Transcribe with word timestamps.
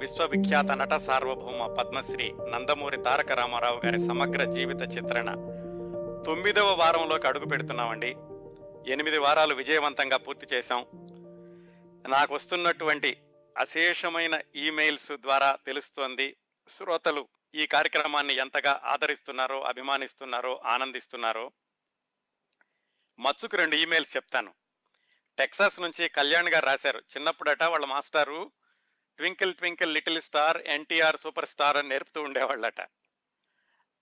విశ్వవిఖ్యాత 0.00 0.64
నట 0.64 0.92
సార్వభౌమ 0.96 1.74
పద్మశ్రీ 1.74 2.32
నందమూరి 2.32 2.96
తారక 2.96 3.32
రామారావు 3.32 3.86
గారి 3.86 3.98
సమగ్ర 3.98 4.50
జీవిత 4.50 4.82
చిత్రణ. 4.82 5.30
తొమ్మిదవ 6.26 6.74
వారంలోకి 6.74 7.26
అడుగు 7.26 7.44
పెడుతున్నామండి. 7.44 8.14
ఎనిమిది 8.92 9.18
వారాలు 9.18 9.54
విజయవంతంగా 9.54 10.16
పూర్తి 10.16 10.46
చేశాం. 10.54 10.86
నాకు 12.08 12.34
వస్తున్నటువంటి 12.34 13.16
అశేషమైన 13.58 14.40
ఈమెయిల్స్ 14.56 15.12
ద్వారా 15.12 15.58
తెలుస్తోంది 15.66 16.36
శ్రోతలు 16.68 17.28
ఈ 17.54 17.66
కార్యక్రమాన్ని 17.66 18.34
ఎంతగా 18.34 18.80
ఆదరిస్తున్నారో 18.84 19.60
అభిమానిస్తున్నారో 19.60 20.60
ఆనందిస్తున్నారో. 20.64 21.52
మచ్చుకు 23.18 23.56
రెండు 23.56 23.76
ఈమెయిల్స్ 23.76 24.16
చెప్తాను. 24.16 24.54
టెక్సాస్ 25.38 25.80
నుంచి 25.80 26.08
కళ్యాణ్ 26.08 26.48
గారు 26.48 26.66
రాశారు 26.66 26.98
చిన్నప్పుడట 26.98 27.62
వాళ్ళ 27.62 27.86
మాస్టారు 27.86 28.52
twinkle 29.20 29.54
twinkle 29.54 29.94
little 29.94 30.20
star 30.20 30.58
NTR 30.66 31.16
super 31.16 31.46
star 31.46 31.76
అని 31.76 31.88
నేర్పుతూ 31.88 32.22
ఉండేవాళ్ళట. 32.22 32.80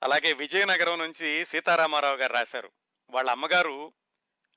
అలాగే 0.02 0.32
విజయనగరం 0.32 0.98
నుంచి 0.98 1.44
సీతారామారావు 1.44 2.16
గారు 2.16 2.32
రాశారు. 2.32 2.72
వాళ్ళ 3.10 3.30
అమ్మగారు 3.30 3.92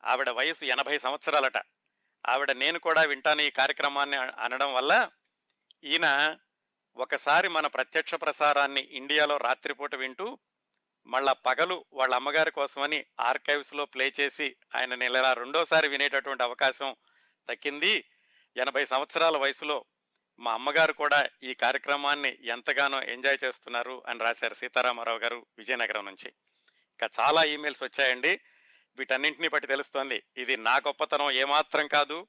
ఆవిడ 0.03 0.29
వయసు 0.29 0.65
ఎనభై 0.65 0.97
సంవత్సరాలట. 0.97 1.57
ఆవిడ 2.29 2.51
నేను 2.51 2.79
కూడా 2.79 3.01
వింటాను 3.01 3.41
ఈ 3.41 3.49
కార్యక్రమాన్ని 3.49 4.17
అనడం 4.17 4.73
వల్ల 4.73 5.09
ఈయన 5.83 6.37
ఒకసారి 6.95 7.47
మన 7.47 7.67
ప్రత్యక్ష 7.67 8.15
ప్రసారాన్ని 8.15 8.81
ఇండియాలో 8.81 9.37
రాత్రిపూట 9.37 9.95
వింటూ 9.95 10.39
మళ్ళా 11.05 11.33
పగలు 11.33 11.85
వాళ్ళ 11.93 12.15
అమ్మగారి 12.15 12.51
కోసమని 12.51 13.05
ఆర్కైవ్స్లో 13.19 13.85
ప్లే 13.85 14.13
చేసి 14.19 14.55
ఆయన 14.75 14.95
నెల 14.95 15.33
రెండోసారి 15.33 15.87
వినేటటువంటి 15.87 16.43
అవకాశం 16.43 16.95
తక్కింది 17.49 18.05
ఎనభై 18.57 18.85
సంవత్సరాల 18.85 19.37
వయసులో 19.37 19.85
మా 20.41 20.53
అమ్మగారు 20.53 20.93
కూడా 20.93 21.29
ఈ 21.43 21.53
కార్యక్రమాన్ని 21.53 22.37
ఎంతగానో 22.41 23.03
ఎంజాయ్ 23.03 23.37
చేస్తున్నారు 23.43 24.03
అని 24.07 24.19
రాశారు 24.19 24.53
సీతారామారావు 24.53 25.17
గారు 25.17 25.45
విజయనగరం 25.57 26.05
నుంచి. 26.05 26.33
ఇంకా 27.01 27.09
చాలా 27.19 27.43
ఈమెయిల్స్ 27.43 27.83
వచ్చాయండి. 27.83 28.39
వీటన్నింటినీ 28.97 29.47
బట్టి 29.47 29.67
తెలుస్తోంది. 29.67 30.23
ఇది 30.37 30.57
నా 30.57 30.77
గొప్పతనం 30.77 31.31
ఏమాత్రం 31.31 31.87
కాదు. 31.87 32.27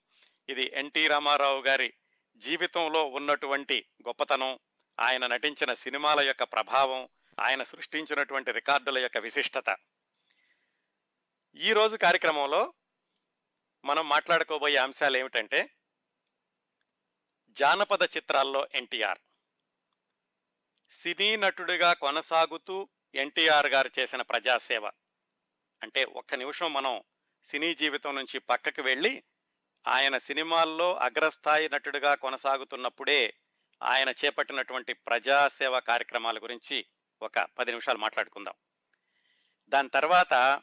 ఇది 0.48 0.70
ఎన్టీ 0.74 1.08
రామారావు 1.08 1.62
గారి 1.62 1.92
జీవితంలో 2.36 3.04
ఉన్నటువంటి 3.04 3.86
గొప్పతనం. 4.08 4.58
ఆయన 5.00 5.26
నటించిన 5.26 5.74
సినిమాల 5.74 6.20
యొక్క 6.20 6.42
ప్రభావం 6.42 7.08
ఆయన 7.40 7.62
సృష్టించినటువంటి 7.62 8.52
రికార్డుల 8.52 8.98
యొక్క 8.98 9.18
విశిష్టత. 9.18 9.76
ఈరోజు 11.56 11.96
కార్యక్రమంలో 11.96 12.72
మనం 13.84 14.08
మాట్లాడుకోబోయే 14.08 14.76
అంశాలు 14.76 15.16
ఏమిటంటే 15.16 15.70
జానపద 17.52 18.02
చిత్రాల్లో 18.02 18.68
ఎన్టీఆర్. 18.74 19.18
సినీ 20.90 21.36
నటుడిగా 21.36 21.92
కొనసాగుతూ 21.92 22.88
ఎన్టీఆర్ 23.14 23.66
గారు 23.66 23.90
చేసిన 23.98 24.22
ప్రజాసేవ. 24.22 24.86
అంటే 25.82 26.04
ఒక్క 26.04 26.34
నిమిషం 26.34 26.72
మనం 26.72 27.02
సినీ 27.44 27.74
జీవితం 27.74 28.14
నుంచి 28.14 28.38
పక్కకి 28.38 28.80
వెళ్ళి 28.80 29.22
ఆయన 29.88 30.18
సినిమాల్లో 30.18 30.96
అగ్రస్థాయి 30.96 31.68
నటుడిగా 31.68 32.14
కొనసాగుతున్నప్పుడే 32.14 33.34
ఆయన 33.82 34.08
చేపట్టినటువంటి 34.08 34.92
ప్రజాసేవ 34.92 35.80
కార్యక్రమాల 35.80 36.38
గురించి 36.38 36.86
ఒక 37.22 37.38
పది 37.38 37.70
నిమిషాలు 37.70 37.98
మాట్లాడుకుందాం. 37.98 38.54
దాని 39.68 39.88
తర్వాత 39.88 40.62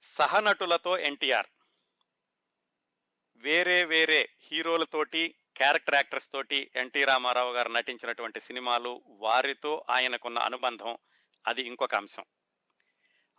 సహనటులతో 0.00 0.98
ఎన్టీఆర్. 0.98 1.46
వేరే 3.36 3.84
వేరే 3.84 4.28
హీరోలతోటి 4.42 5.34
క్యారెక్టర్ 5.56 5.94
యాక్టర్స్ 5.94 6.32
తోటి 6.32 6.70
ఎన్టీ 6.76 7.04
రామారావు 7.04 7.52
గారు 7.52 7.68
నటించినటువంటి 7.68 8.40
సినిమాలు 8.40 9.02
వారితో 9.06 9.84
ఆయనకున్న 9.90 10.38
అనుబంధం 10.38 10.98
అది 11.46 11.62
ఇంకొక 11.62 11.94
అంశం. 11.94 12.24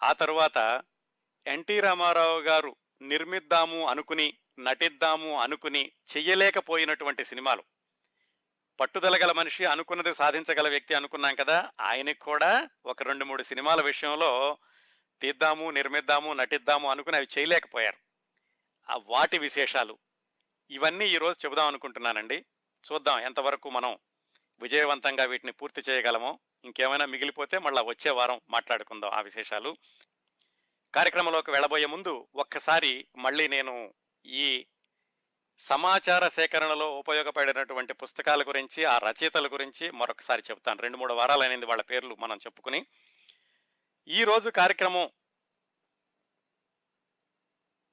ఆ 0.03 0.13
తరువాత 0.13 0.83
ఎన్టీ 1.47 1.79
రామారావు 1.79 2.39
గారు 2.39 2.75
నిర్మిద్దాము 3.01 3.87
అనుకుని 3.87 4.33
నటిద్దాము 4.59 5.39
అనుకుని 5.39 5.91
చెయ్యలేకపోయినటువంటి 6.17 7.23
సినిమాలు. 7.23 7.63
పట్టుదల 8.79 9.15
గల 9.23 9.31
మనిషి 9.31 9.65
అనుకున్నది 9.65 10.13
సాధించగల 10.13 10.69
వ్యక్తి 10.69 10.93
అనుకున్నాం 10.93 11.35
కదా 11.35 11.71
ఆయనకు 11.81 12.25
కూడా 12.25 12.69
ఒక 12.85 13.03
రెండు 13.03 13.25
మూడు 13.25 13.43
సినిమాల 13.43 13.81
విషయంలో 13.81 14.57
తీద్దాము 15.21 15.69
నిర్మిద్దాము 15.69 16.33
నటిద్దాము 16.33 16.89
అనుకుని 16.89 17.17
అవి 17.17 17.27
చేయలేకపోయారు. 17.37 17.97
ఆ 18.91 18.99
వాటి 19.05 19.37
విశేషాలు 19.37 19.97
ఇవన్నీ 20.71 21.07
ఈరోజు 21.07 21.45
చెబుదాం 21.45 21.67
అనుకుంటున్నానండి. 21.67 22.45
చూద్దాం 22.91 23.19
ఎంతవరకు 23.19 23.69
మనం 23.69 23.97
విజయవంతంగా 24.59 25.23
వీటిని 25.25 25.51
పూర్తి 25.51 25.81
చేయగలమో. 25.89 26.39
ఇంకేమైనా 26.65 27.05
మిగిలిపోతే 27.05 27.57
మళ్ళీ 27.57 27.83
వచ్చే 27.83 28.11
వారం 28.11 28.41
మాట్లాడుకుందాం 28.49 29.11
ఆ 29.11 29.21
విశేషాలు. 29.21 29.77
కార్యక్రమంలోకి 30.95 31.51
వెళ్ళబోయే 31.51 31.85
ముందు 31.85 32.27
ఒక్కసారి 32.35 33.07
మళ్ళీ 33.17 33.47
నేను 33.47 33.93
ఈ 34.25 34.65
సమాచార 35.59 36.27
సేకరణలో 36.27 36.99
ఉపయోగపడినటువంటి 36.99 37.93
పుస్తకాల 37.93 38.41
గురించి 38.41 38.85
ఆ 38.85 38.97
రచయితల 38.97 39.47
గురించి 39.47 39.91
మరొకసారి 39.91 40.43
చెప్తాను 40.49 40.81
రెండు 40.81 40.97
మూడు 40.97 41.13
వారాలైనది 41.13 41.65
వాళ్ళ 41.65 41.81
పేర్లు 41.81 42.15
మనం 42.19 42.37
చెప్పుకుని. 42.37 42.85
ఈరోజు 44.07 44.49
కార్యక్రమం 44.49 45.09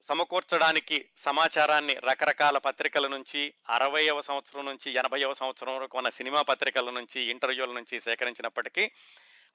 సమకూర్చడానికి 0.00 1.09
సమాచారాన్ని 1.16 1.94
రకరకాల 1.94 2.59
పత్రికల 2.59 3.06
నుంచి 3.06 3.55
అరవైవ 3.69 4.21
సంవత్సరం 4.21 4.66
నుంచి 4.66 4.91
ఎనభైవ 4.93 5.33
సంవత్సరం 5.33 5.77
వరకు 5.77 5.99
ఉన్న 5.99 6.09
సినిమా 6.09 6.43
పత్రికల 6.43 6.91
నుంచి 6.91 7.21
ఇంటర్వ్యూల 7.21 7.72
నుంచి 7.72 8.00
సేకరించినప్పటికీ 8.00 8.91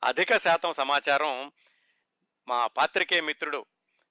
అధిక 0.04 0.38
శాతం 0.38 0.74
సమాచారం 0.74 1.52
మా 2.48 2.68
పాత్రికేయ 2.68 3.22
మిత్రుడు 3.22 3.66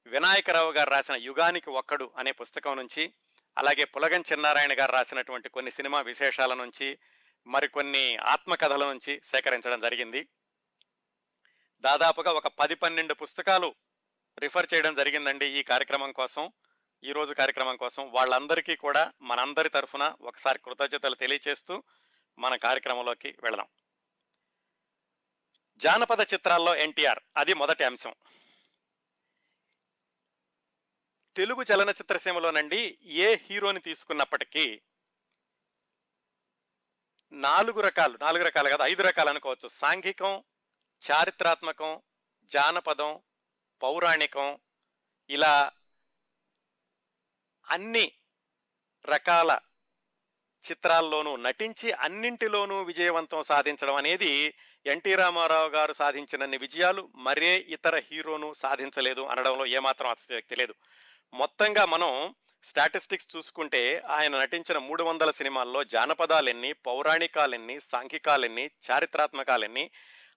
వినాయకరావు 0.07 0.73
గారు 0.73 0.91
రాసిన 0.91 1.15
యుగానికి 1.15 1.71
ఒక్కడు 1.71 2.11
అనే 2.17 2.33
పుస్తకం 2.33 2.77
నుంచి 2.77 3.13
అలాగే 3.59 3.85
పులగం 3.85 4.21
చిన్నారాయణ 4.33 4.73
గారు 4.73 4.93
రాసినటువంటి 4.93 5.49
కొన్ని 5.49 5.71
సినిమా 5.71 6.01
విశేషాల 6.01 6.55
నుంచి 6.55 6.99
మరికొన్ని 7.47 8.17
ఆత్మకథల 8.17 8.93
నుంచి 8.93 9.21
సేకరించడం 9.25 9.81
జరిగింది. 9.81 10.29
దాదాపుగా 11.81 12.33
ఒక 12.33 12.47
పది 12.47 12.75
పన్నెండు 12.75 13.15
పుస్తకాలు 13.15 13.75
రిఫర్ 14.39 14.67
చేయడం 14.75 14.95
జరిగిందండి 14.95 15.47
ఈ 15.47 15.63
కార్యక్రమం 15.63 16.13
కోసం 16.13 16.53
ఈ 17.05 17.13
రోజు 17.13 17.35
కార్యక్రమం 17.35 17.77
కోసం. 17.77 18.13
వాళ్ళందరికీ 18.13 18.77
కూడా 18.77 19.13
మనందరి 19.23 19.69
తరఫున 19.69 20.17
ఒకసారి 20.21 20.59
కృతజ్ఞతలు 20.59 21.15
తెలియచేస్తూ 21.15 21.83
మన 22.39 22.57
కార్యక్రమంలోకి 22.57 23.37
వెళదాం. 23.43 23.67
జానపద 25.77 26.21
చిత్రాల్లో 26.21 26.77
ఎన్టీఆర్ 26.77 27.19
అది 27.37 27.55
మొదటి 27.55 27.85
అంశం. 27.85 28.15
తెలుగు 31.37 31.63
చలనచిత్ర 31.63 32.17
సీమలోనండి 32.17 32.99
ఏ 33.03 33.37
హీరోని 33.37 33.81
తీసుకున్నప్పటికీ 33.81 34.83
నాలుగు 37.33 37.81
రకాలు 37.81 38.19
నాలుగు 38.23 38.45
రకాలు 38.45 38.69
కాదు 38.69 38.83
ఐదు 38.83 39.03
రకాలు 39.03 39.29
అనుకోవచ్చు. 39.29 39.69
సాంఘికం 39.69 40.45
చారిత్రాత్మకం 41.11 42.03
జానపదం 42.45 43.21
పౌరాణికం 43.83 44.59
ఇలా 45.31 45.73
అన్ని 47.71 48.13
రకాల 49.05 49.59
చిత్రాల్లోనూ 50.65 51.37
నటించి 51.37 51.93
అన్నింటిలోనూ 51.93 52.83
విజయవంతం 52.83 53.43
సాధించడం 53.43 53.95
అనేది 53.95 54.55
ఎన్టీ 54.87 55.15
రామారావు 55.15 55.69
గారు 55.69 55.93
సాధించినన్ని 55.93 56.57
విజయాలు 56.57 57.13
మరే 57.17 57.57
ఇతర 57.59 57.97
హీరోను 57.97 58.53
సాధించలేదు 58.53 59.21
అనడంలో 59.21 59.67
ఏమాత్రం 59.67 60.11
అతిశయోక్తి 60.11 60.57
లేదు. 60.57 60.75
మొత్తంగా 61.33 61.85
మనం 61.85 62.35
స్టాటిస్టిక్స్ 62.65 63.37
చూసుకుంటే 63.37 63.99
ఆయన 63.99 64.41
నటించిన 64.41 64.79
మూడు 64.79 65.03
వందల 65.03 65.31
సినిమాల్లో 65.31 65.85
జానపదాలెన్ని 65.85 66.73
పౌరాణికాలెన్ని 66.73 67.81
సాంఘికాలెన్ని 67.81 68.71
చారిత్రాత్మకాలెన్ని 68.91 69.91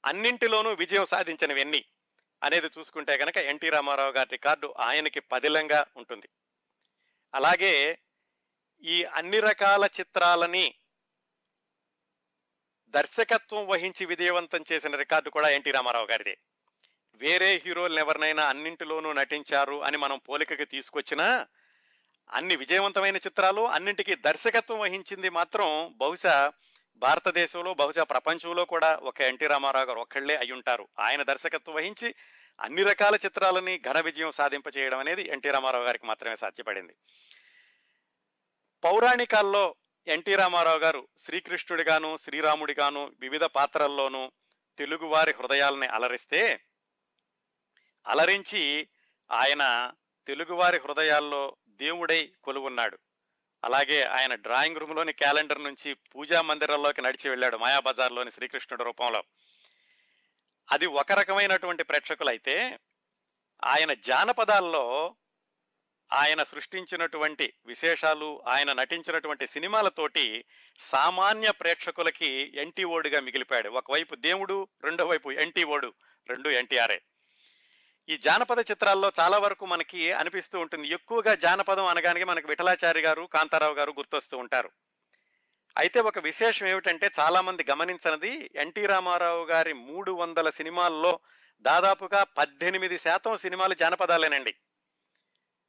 అన్నింటిలోనూ 0.05 0.73
విజయం 0.73 1.05
సాధించినవన్నీ 1.05 1.85
అనేది 2.43 2.67
చూసుకుంటే 2.79 3.17
కనుక 3.17 3.37
ఎన్టీ 3.37 3.69
రామారావు 3.69 4.11
గారి 4.11 4.29
రికార్డు 4.31 4.73
ఆయనకి 4.79 5.19
పదిలంగా 5.19 5.85
ఉంటుంది. 5.97 6.29
అలాగే 7.35 7.99
ఈ 8.83 9.03
అన్ని 9.03 9.39
రకాల 9.39 9.89
చిత్రాలని 9.99 10.75
దర్శకత్వం 12.89 13.67
వహించి 13.67 14.05
విజయవంతం 14.05 14.63
చేసిన 14.71 14.95
రికార్డు 14.95 15.29
కూడా 15.29 15.49
ఎన్టీ 15.49 15.71
రామారావు 15.71 16.05
గారిదే. 16.05 16.37
వేరే 17.15 17.61
హీరోలను 17.65 17.99
ఎవరినైనా 17.99 18.47
అన్నింటిలోనూ 18.49 19.13
నటించారు 19.13 19.83
అని 19.83 19.97
మనం 19.97 20.17
పోలికకి 20.17 20.65
తీసుకొచ్చినా 20.65 21.47
అన్ని 22.33 22.55
విజయవంతమైన 22.55 23.15
చిత్రాలు 23.15 23.67
అన్నింటికి 23.67 24.15
దర్శకత్వం 24.15 24.79
వహించింది 24.79 25.29
మాత్రం 25.29 25.93
బహుశా 25.97 26.53
భారతదేశంలో 26.97 27.73
బహుశా 27.73 28.03
ప్రపంచంలో 28.03 28.65
కూడా 28.65 28.95
ఒక 28.95 29.21
ఎన్టీ 29.21 29.47
రామారావు 29.47 29.85
గారు 29.85 29.99
ఒక్కళ్ళే 29.99 30.35
అయ్యుంటారు. 30.35 30.87
ఆయన 30.99 31.23
దర్శకత్వం 31.23 31.75
వహించి 31.75 32.15
అన్ని 32.61 32.83
రకాల 32.83 33.15
చిత్రాలని 33.15 33.81
ఘన 33.89 33.99
విజయం 33.99 34.31
సాధింపచేయడం 34.31 34.99
అనేది 34.99 35.29
ఎన్టీ 35.29 35.51
రామారావు 35.51 35.83
గారికి 35.83 36.05
మాత్రమే 36.07 36.35
సాధ్యపడింది. 36.35 36.95
పౌరాణికాల్లో 38.83 39.75
ఎన్టీ 40.07 40.35
రామారావు 40.35 40.79
గారు 40.79 41.07
శ్రీకృష్ణుడిగాను 41.17 42.17
శ్రీరాముడిగాను 42.17 43.15
వివిధ 43.19 43.43
పాత్రల్లోనూ 43.43 44.31
తెలుగువారి 44.77 45.33
హృదయాలని 45.39 45.87
అలరిస్తే 45.87 46.59
అలరించి 48.07 48.87
ఆయన 49.31 49.91
తెలుగువారి 50.27 50.77
హృదయాల్లో 50.77 51.57
దేవుడై 51.67 52.31
కొలువున్నాడు. 52.43 52.99
అలాగే 53.63 54.03
ఆయన 54.03 54.35
డ్రాయింగ్ 54.35 54.77
రూమ్లోని 54.77 55.13
క్యాలెండర్ 55.13 55.63
నుంచి 55.63 55.93
పూజా 55.93 56.41
మందిరంలోకి 56.41 57.01
నడిచి 57.01 57.29
వెళ్ళాడు 57.29 57.57
మాయాబజార్లోని 57.57 58.31
శ్రీకృష్ణుడి 58.31 58.83
రూపంలో. 58.83 59.23
అది 60.71 60.85
ఒక 60.85 61.11
రకమైనటువంటి 61.11 61.83
ప్రేక్షకులైతే 61.83 62.79
ఆయన 63.63 63.93
జానపదాల్లో 63.93 65.15
ఆయన 66.13 66.43
సృష్టించినటువంటి 66.43 67.53
విశేషాలు 67.65 68.43
ఆయన 68.47 68.73
నటించినటువంటి 68.73 69.47
సినిమాలతోటి 69.47 70.45
సామాన్య 70.79 71.51
ప్రేక్షకులకి 71.51 72.53
ఎన్టీఓడిగా 72.55 73.19
మిగిలిపోయాడు. 73.19 73.69
ఒకవైపు 73.69 74.15
దేవుడు 74.15 74.67
రెండో 74.83 75.05
వైపు 75.05 75.31
ఎన్టీఓడు 75.31 75.93
రెండు 76.27 76.49
ఎన్టీఆర్ఏ 76.49 76.99
ఈ 78.09 78.17
జానపద 78.17 78.59
చిత్రాల్లో 78.59 79.11
చాలా 79.19 79.37
వరకు 79.37 79.65
మనకి 79.65 80.11
అనిపిస్తూ 80.11 80.59
ఉంటుంది. 80.59 80.87
ఎక్కువగా 80.87 81.35
జానపదం 81.35 81.85
అనగానే 81.85 82.23
మనకి 82.23 82.47
విఠలాచారి 82.47 83.01
గారు 83.01 83.29
కాంతారావు 83.33 83.73
గారు 83.73 83.91
గుర్తొస్తూ 83.91 84.37
ఉంటారు. 84.37 84.71
అయితే 85.77 85.99
ఒక 85.99 86.19
విశేషం 86.19 86.67
ఏమిటంటే 86.67 87.09
చాలామంది 87.19 87.65
గమనించినది 87.69 88.51
ఎన్టీ 88.55 88.85
రామారావు 88.85 89.45
గారి 89.45 89.73
మూడు 89.73 90.11
వందల 90.11 90.49
సినిమాల్లో 90.49 91.19
దాదాపుగా 91.61 92.23
పద్దెనిమిది 92.23 92.97
శాతం 92.97 93.37
సినిమాలు 93.37 93.73
జానపదాలేనండి. 93.73 94.55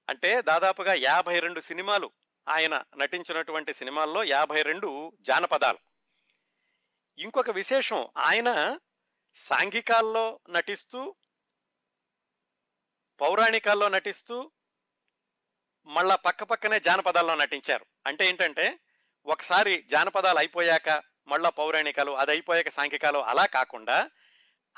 అంటే 0.08 0.42
దాదాపుగా 0.42 0.94
యాభై 0.94 1.40
రెండు 1.40 1.60
సినిమాలు 1.60 2.10
ఆయన 2.48 2.84
నటించినటువంటి 2.96 3.74
సినిమాల్లో 3.74 4.24
యాభై 4.24 4.62
రెండు 4.62 5.12
జానపదాలు. 5.20 5.78
ఇంకొక 7.18 7.50
విశేషం 7.50 8.08
ఆయన 8.18 8.78
సాంఘికాల్లో 9.34 10.40
నటిస్తూ 10.50 11.14
పౌరాణికాల్లో 13.20 13.88
నటిస్తూ 13.88 14.50
మళ్ళా 15.86 16.16
పక్క 16.16 16.42
పక్కనే 16.42 16.80
జానపదాల్లో 16.80 17.34
నటించారు. 17.34 17.86
అంటే 18.06 18.28
ఏంటంటే 18.28 18.78
ఒకసారి 19.26 19.82
జానపదాలు 19.82 20.38
అయిపోయాక 20.38 21.02
మళ్ళా 21.28 21.50
పౌరాణికాలు 21.50 22.12
అది 22.12 22.30
అయిపోయాక 22.30 22.68
సాంఘికాలు 22.68 23.18
అలా 23.18 23.46
కాకుండా 23.46 24.10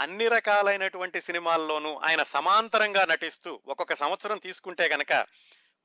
అన్ని 0.01 0.29
రకాలైనటువంటి 0.29 1.21
సినిమాల్లోనూ 1.21 2.01
ఆయన 2.05 2.23
సమాంతరంగా 2.23 3.07
నటిస్తూ 3.07 3.61
ఒక్కొక్క 3.67 3.95
సంవత్సరం 3.95 4.39
తీసుకుంటే 4.39 4.89
గనక 4.89 5.27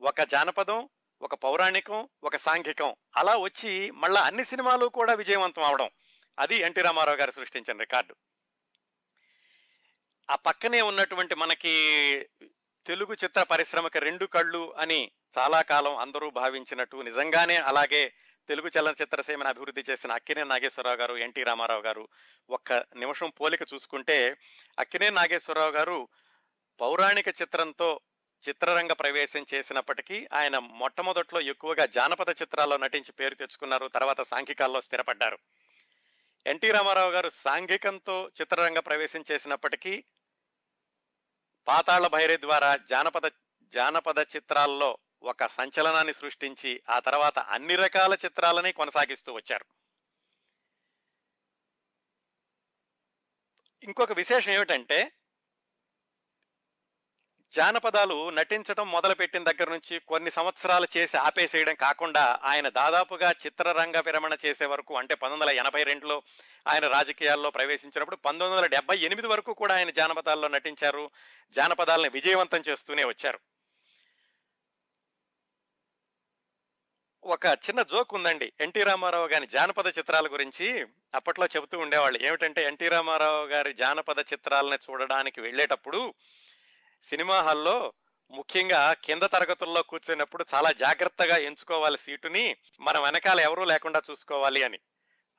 ఒక 0.01 0.21
జానపదం 0.21 0.89
ఒక 1.21 1.35
పౌరాణికం 1.35 2.09
ఒక 2.23 2.35
సాంఘికం 2.35 2.95
అలా 3.17 3.37
వచ్చి 3.37 3.91
మళ్ళా 3.91 4.21
అన్ని 4.21 4.45
సినిమాలు 4.45 4.85
కూడా 4.85 5.13
విజయవంతం 5.13 5.63
అవడం. 5.63 5.89
అది 6.39 6.55
ఎన్టీ 6.55 6.81
రామారావు 6.81 7.17
గారు 7.17 7.31
సృష్టించిన 7.31 7.77
రికార్డు. 7.77 8.15
ఆ 10.29 10.35
పక్కనే 10.35 10.81
ఉన్నటువంటి 10.81 11.35
మనకి 11.35 11.73
తెలుగు 12.85 13.13
చిత్ర 13.13 13.43
పరిశ్రమకి 13.43 13.99
రెండు 13.99 14.25
కళ్ళు 14.25 14.75
అని 14.77 15.11
చాలా 15.37 15.61
కాలం 15.61 15.97
అందరూ 15.97 16.29
భావించినట్టు 16.29 16.97
నిజంగానే 16.97 17.57
అలాగే 17.57 18.13
తెలుగు 18.49 18.71
చలనచిత్ర 18.77 19.21
సీమను 19.21 19.49
అభివృద్ధి 19.49 19.83
చేసిన 19.89 20.11
అక్కినే 20.11 20.43
నాగేశ్వరరావు 20.43 20.97
గారు 20.97 21.17
ఎన్టీ 21.17 21.43
రామారావు 21.43 21.81
గారు 21.81 22.09
ఒక్క 22.49 22.73
నిమిషం 22.73 23.29
పోలిక 23.29 23.61
చూసుకుంటే 23.73 24.37
అక్కినే 24.79 25.09
నాగేశ్వరరావు 25.09 25.71
గారు 25.71 26.09
పౌరాణిక 26.79 27.27
చిత్రంతో 27.27 28.01
చిత్రరంగ 28.43 28.93
ప్రవేశం 28.93 29.45
చేసినప్పటికీ 29.53 30.27
ఆయన 30.33 30.57
మొట్టమొదట్లో 30.57 31.41
ఎక్కువగా 31.41 31.85
జానపద 31.85 32.29
చిత్రాల్లో 32.41 32.77
నటించి 32.77 33.11
పేరు 33.11 33.35
తెచ్చుకున్నారు 33.35 33.87
తర్వాత 33.87 34.21
సాంఘికాల్లో 34.21 34.81
స్థిరపడ్డారు. 34.81 35.39
ఎన్టీ 36.47 36.71
రామారావు 36.71 37.11
గారు 37.11 37.29
సాంఘికంతో 37.29 38.31
చిత్రరంగ 38.41 38.79
ప్రవేశం 38.79 39.23
చేసినప్పటికీ 39.31 40.05
పాతాళ 41.67 42.07
భైరి 42.07 42.41
ద్వారా 42.41 42.75
జానపద 42.75 43.31
జానపద 43.67 44.19
చిత్రాల్లో 44.35 44.97
ఒక 45.23 45.45
సంచలనాన్ని 45.45 46.13
సృష్టించి 46.13 46.83
ఆ 46.89 46.99
తర్వాత 46.99 47.39
అన్ని 47.39 47.75
రకాల 47.75 48.13
చిత్రాలని 48.13 48.71
కొనసాగిస్తూ 48.73 49.33
వచ్చారు. 49.33 49.65
ఇంకొక 53.83 54.11
విశేషం 54.11 54.51
ఏమిటంటే 54.51 55.11
జానపదాలు 57.55 58.29
నటించడం 58.29 58.91
మొదలుపెట్టిన 58.91 59.43
దగ్గర 59.43 59.69
నుంచి 59.69 59.99
కొన్ని 59.99 60.31
సంవత్సరాలు 60.31 60.87
చేసి 60.97 61.17
ఆపేసేయడం 61.17 61.75
కాకుండా 61.75 62.39
ఆయన 62.43 62.69
దాదాపుగా 62.69 63.31
చిత్రరంగ 63.31 63.97
విరమణ 63.97 64.37
చేసే 64.45 64.65
వరకు 64.65 64.97
అంటే 64.97 65.15
పంతొమ్మిది 65.15 65.51
వందల 65.51 65.59
ఎనభై 65.59 65.83
రెండులో 65.83 66.21
ఆయన 66.67 66.87
రాజకీయాల్లో 66.87 67.51
ప్రవేశించినప్పుడు 67.51 68.15
పంతొమ్మిది 68.15 68.55
వందల 68.55 68.65
డెబ్బై 68.65 68.97
ఎనిమిది 68.97 69.27
వరకు 69.27 69.53
కూడా 69.53 69.75
ఆయన 69.75 69.89
జానపదాల్లో 69.89 70.47
నటించారు. 70.47 71.11
జానపదాలను 71.49 72.09
విజయవంతం 72.09 72.63
చేస్తూనే 72.69 73.05
వచ్చారు. 73.05 73.39
ఒక 77.23 77.45
చిన్న 77.45 77.81
జోక్ 77.81 78.13
ఉందండి. 78.13 78.53
ఎన్టీ 78.61 78.83
రామారావు 78.83 79.27
గారి 79.27 79.47
జానపద 79.47 79.97
చిత్రాల 79.97 80.27
గురించి 80.27 80.85
అప్పట్లో 81.15 81.45
చెబుతూ 81.45 81.79
ఉండేవాళ్ళు. 81.79 82.19
ఏమిటంటే 82.23 82.63
ఎన్టీ 82.63 82.87
రామారావు 82.87 83.45
గారి 83.45 83.73
జానపద 83.73 84.19
చిత్రాలను 84.19 84.91
చూడడానికి 84.91 85.41
వెళ్ళేటప్పుడు 85.41 86.13
సినిమా 87.03 87.41
హాల్లో 87.41 87.93
ముఖ్యంగా 88.31 88.93
కింద 88.93 89.23
తరగతుల్లో 89.23 89.81
కూర్చున్నప్పుడు 89.83 90.45
చాలా 90.53 90.71
జాగ్రత్తగా 90.71 91.37
ఎంచుకోవాలి 91.37 91.97
సీటుని 91.97 92.55
మన 92.79 92.99
వెనకాల 92.99 93.39
ఎవరూ 93.39 93.65
లేకుండా 93.65 94.01
చూసుకోవాలి 94.11 94.63
అని. 94.63 94.79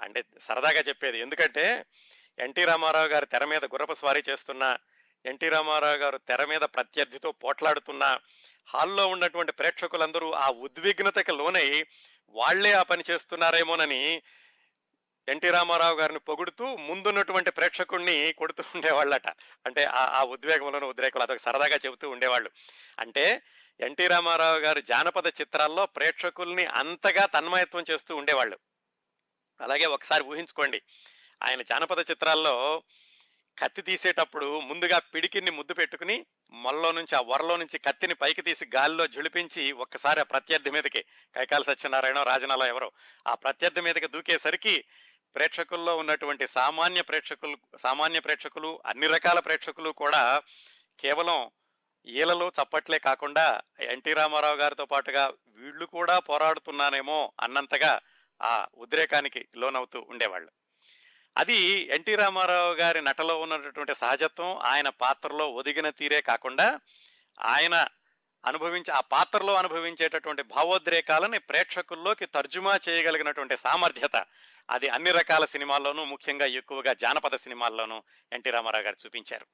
అంటే 0.03 0.25
సరదాగా 0.41 0.81
చెప్పేది. 0.81 1.19
ఎందుకంటే 1.19 1.85
ఎన్టీ 2.38 2.64
రామారావు 2.64 3.06
గారు 3.06 3.25
తెర 3.25 3.44
మీద 3.44 3.64
గుర్రపు 3.64 3.94
స్వారీ 3.94 4.23
చేస్తున్నా 4.29 4.79
ఎన్టీ 5.26 5.49
రామారావు 5.49 5.97
గారు 5.97 6.19
తెర 6.19 6.44
మీద 6.44 6.61
ప్రత్యర్థితో 6.61 7.32
పోట్లాడుతున్నా 7.32 8.19
హాల్లో 8.75 9.06
ఉన్నటువంటి 9.06 9.52
ప్రేక్షకులందరూ 9.52 10.32
ఆ 10.32 10.50
ఉద్విగ్నతకి 10.50 11.32
లోనై 11.32 11.87
వాళ్ళే 12.29 12.73
ఆ 12.73 12.82
పని 12.82 13.05
చేస్తున్నారేమోనని 13.11 14.23
ఎన్టీ 15.28 15.50
రామారావు 15.50 15.99
గారిని 15.99 16.19
పొగుడుతూ 16.19 16.76
ముందున్నటువంటి 16.76 17.50
ప్రేక్షకుణ్ణి 17.50 18.34
కొడుతూ 18.38 18.64
ఉండేవాళ్ళట. 18.75 19.28
అంటే 19.67 19.84
ఆ 19.84 20.25
ఉద్వేగంలోనూ 20.25 20.88
ఉద్రేకులు 20.88 21.23
అదొక 21.23 21.38
సరదాగా 21.38 21.76
చెబుతూ 21.87 22.11
ఉండేవాళ్ళు. 22.11 22.50
అంటే 22.99 23.43
ఎన్టీ 23.81 24.06
రామారావు 24.06 24.58
గారు 24.58 24.81
జానపద 24.81 25.26
చిత్రాల్లో 25.26 25.87
ప్రేక్షకుల్ని 25.87 26.66
అంతగా 26.66 27.26
తన్మయత్వం 27.26 27.85
చేస్తూ 27.90 28.16
ఉండేవాళ్ళు. 28.16 28.59
అలాగే 29.61 29.87
ఒకసారి 29.87 30.25
ఊహించుకోండి. 30.25 30.83
ఆయన 31.42 31.62
జానపద 31.62 32.11
చిత్రాల్లో 32.11 32.83
కత్తి 33.59 33.83
తీసేటప్పుడు 33.83 34.61
ముందుగా 34.61 34.99
పిడికిని 34.99 35.50
ముద్దు 35.50 35.75
పెట్టుకుని 35.75 36.26
మొల్లో 36.50 36.92
నుంచి 36.92 37.16
ఆ 37.16 37.21
వరలో 37.21 37.56
నుంచి 37.56 37.78
కత్తిని 37.78 38.14
పైకి 38.14 38.42
తీసి 38.42 38.66
గాలిలో 38.76 39.06
జుళిపించి 39.06 39.73
ఒక్కసారి 39.73 40.21
ఆ 40.21 40.23
ప్రత్యర్థి 40.23 40.71
మీదకి 40.71 41.02
కైకాల 41.37 41.62
సత్యనారాయణ 41.62 42.23
రాజనాలో 42.23 42.66
ఎవరో 42.66 42.92
ఆ 43.26 43.35
ప్రత్యర్థి 43.35 43.80
మీదకి 43.80 44.06
దూకేసరికి 44.06 44.85
ప్రేక్షకుల్లో 45.37 45.97
ఉన్నటువంటి 45.97 46.47
సామాన్య 46.47 47.02
ప్రేక్షకులు 47.02 47.57
సామాన్య 47.78 48.21
ప్రేక్షకులు 48.21 48.81
అన్ని 48.87 49.07
రకాల 49.07 49.38
ప్రేక్షకులు 49.38 49.90
కూడా 49.90 50.43
కేవలం 51.00 51.50
ఈలలో 52.07 52.49
చప్పట్లే 52.49 52.99
కాకుండా 52.99 53.61
ఎన్టీ 53.81 54.12
రామారావు 54.12 54.57
గారితో 54.57 54.85
పాటుగా 54.85 55.33
వీళ్ళు 55.49 55.87
కూడా 55.87 56.19
పోరాడుతున్నానేమో 56.19 57.33
అన్నంతగా 57.40 58.00
ఆ 58.43 58.66
ఉద్రేకానికి 58.75 59.49
లోనవుతూ 59.57 60.07
ఉండేవాళ్ళు. 60.09 60.50
అది 61.38 61.57
ఎన్టీ 61.95 62.14
రామారావు 62.16 62.75
గారి 62.75 63.00
నటలో 63.00 63.40
ఉన్నటువంటి 63.40 63.95
సహజత్వం 63.95 64.59
ఆయన 64.59 64.88
పాత్రలో 64.88 65.50
ఒదిగిన 65.50 65.90
తీరే 65.90 66.21
కాకుండా 66.21 66.81
ఆయన 67.40 67.87
అనుభవించే 68.47 68.93
ఆ 68.93 69.00
పాత్రలో 69.00 69.55
అనుభవించేటటువంటి 69.55 70.43
భావోద్రేకాలని 70.43 71.38
ప్రేక్షకుల్లోకి 71.38 72.26
తర్జుమా 72.26 72.81
చేయగలిగినటువంటి 72.88 73.57
సామర్థ్యత 73.57 74.26
అది 74.71 74.88
అన్ని 74.88 75.11
రకాల 75.11 75.45
సినిమాల్లోనూ 75.45 76.05
ముఖ్యంగా 76.05 76.47
ఎక్కువగా 76.47 76.93
జానపద 76.93 77.37
సినిమాల్లోనూ 77.37 78.03
ఎన్టీ 78.33 78.50
రామారావు 78.50 78.85
గారు 78.85 78.97
చూపించారు. 79.07 79.47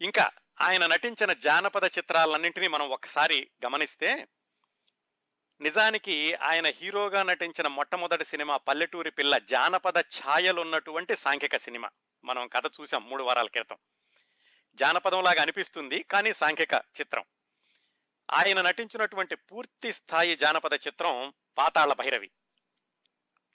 ఇంకా 0.00 0.30
ఆయన 0.60 0.86
నటించిన 0.86 1.32
జానపద 1.32 1.84
చిత్రాలన్నింటినీ 1.84 2.68
మనం 2.68 2.88
ఒక్కసారి 2.88 3.50
గమనిస్తే 3.64 4.28
నిజానికి 5.60 6.34
ఆయన 6.34 6.66
హీరోగా 6.66 7.22
నటించిన 7.22 7.68
మొట్టమొదటి 7.68 8.24
సినిమా 8.24 8.56
పల్లెటూరి 8.56 9.10
పిల్ల 9.10 9.38
జానపద 9.38 9.98
ఛాయలున్నటువంటి 9.98 11.16
సాంఘిక 11.16 11.56
సినిమా. 11.56 11.90
మనం 12.24 12.48
కథ 12.48 12.66
చూసాం 12.66 13.10
మూడు 13.10 13.22
వారాల 13.22 13.46
క్రితం. 13.46 13.76
జానపదంలాగా 14.74 15.42
అనిపిస్తుంది 15.42 16.02
కానీ 16.02 16.32
సాంఘిక 16.32 16.74
చిత్రం. 16.74 17.24
ఆయన 18.32 18.62
నటించినటువంటి 18.62 19.34
పూర్తి 19.34 19.92
స్థాయి 19.92 20.36
జానపద 20.36 20.74
చిత్రం 20.74 21.32
పాతాళ 21.58 21.92
భైరవి. 21.92 22.30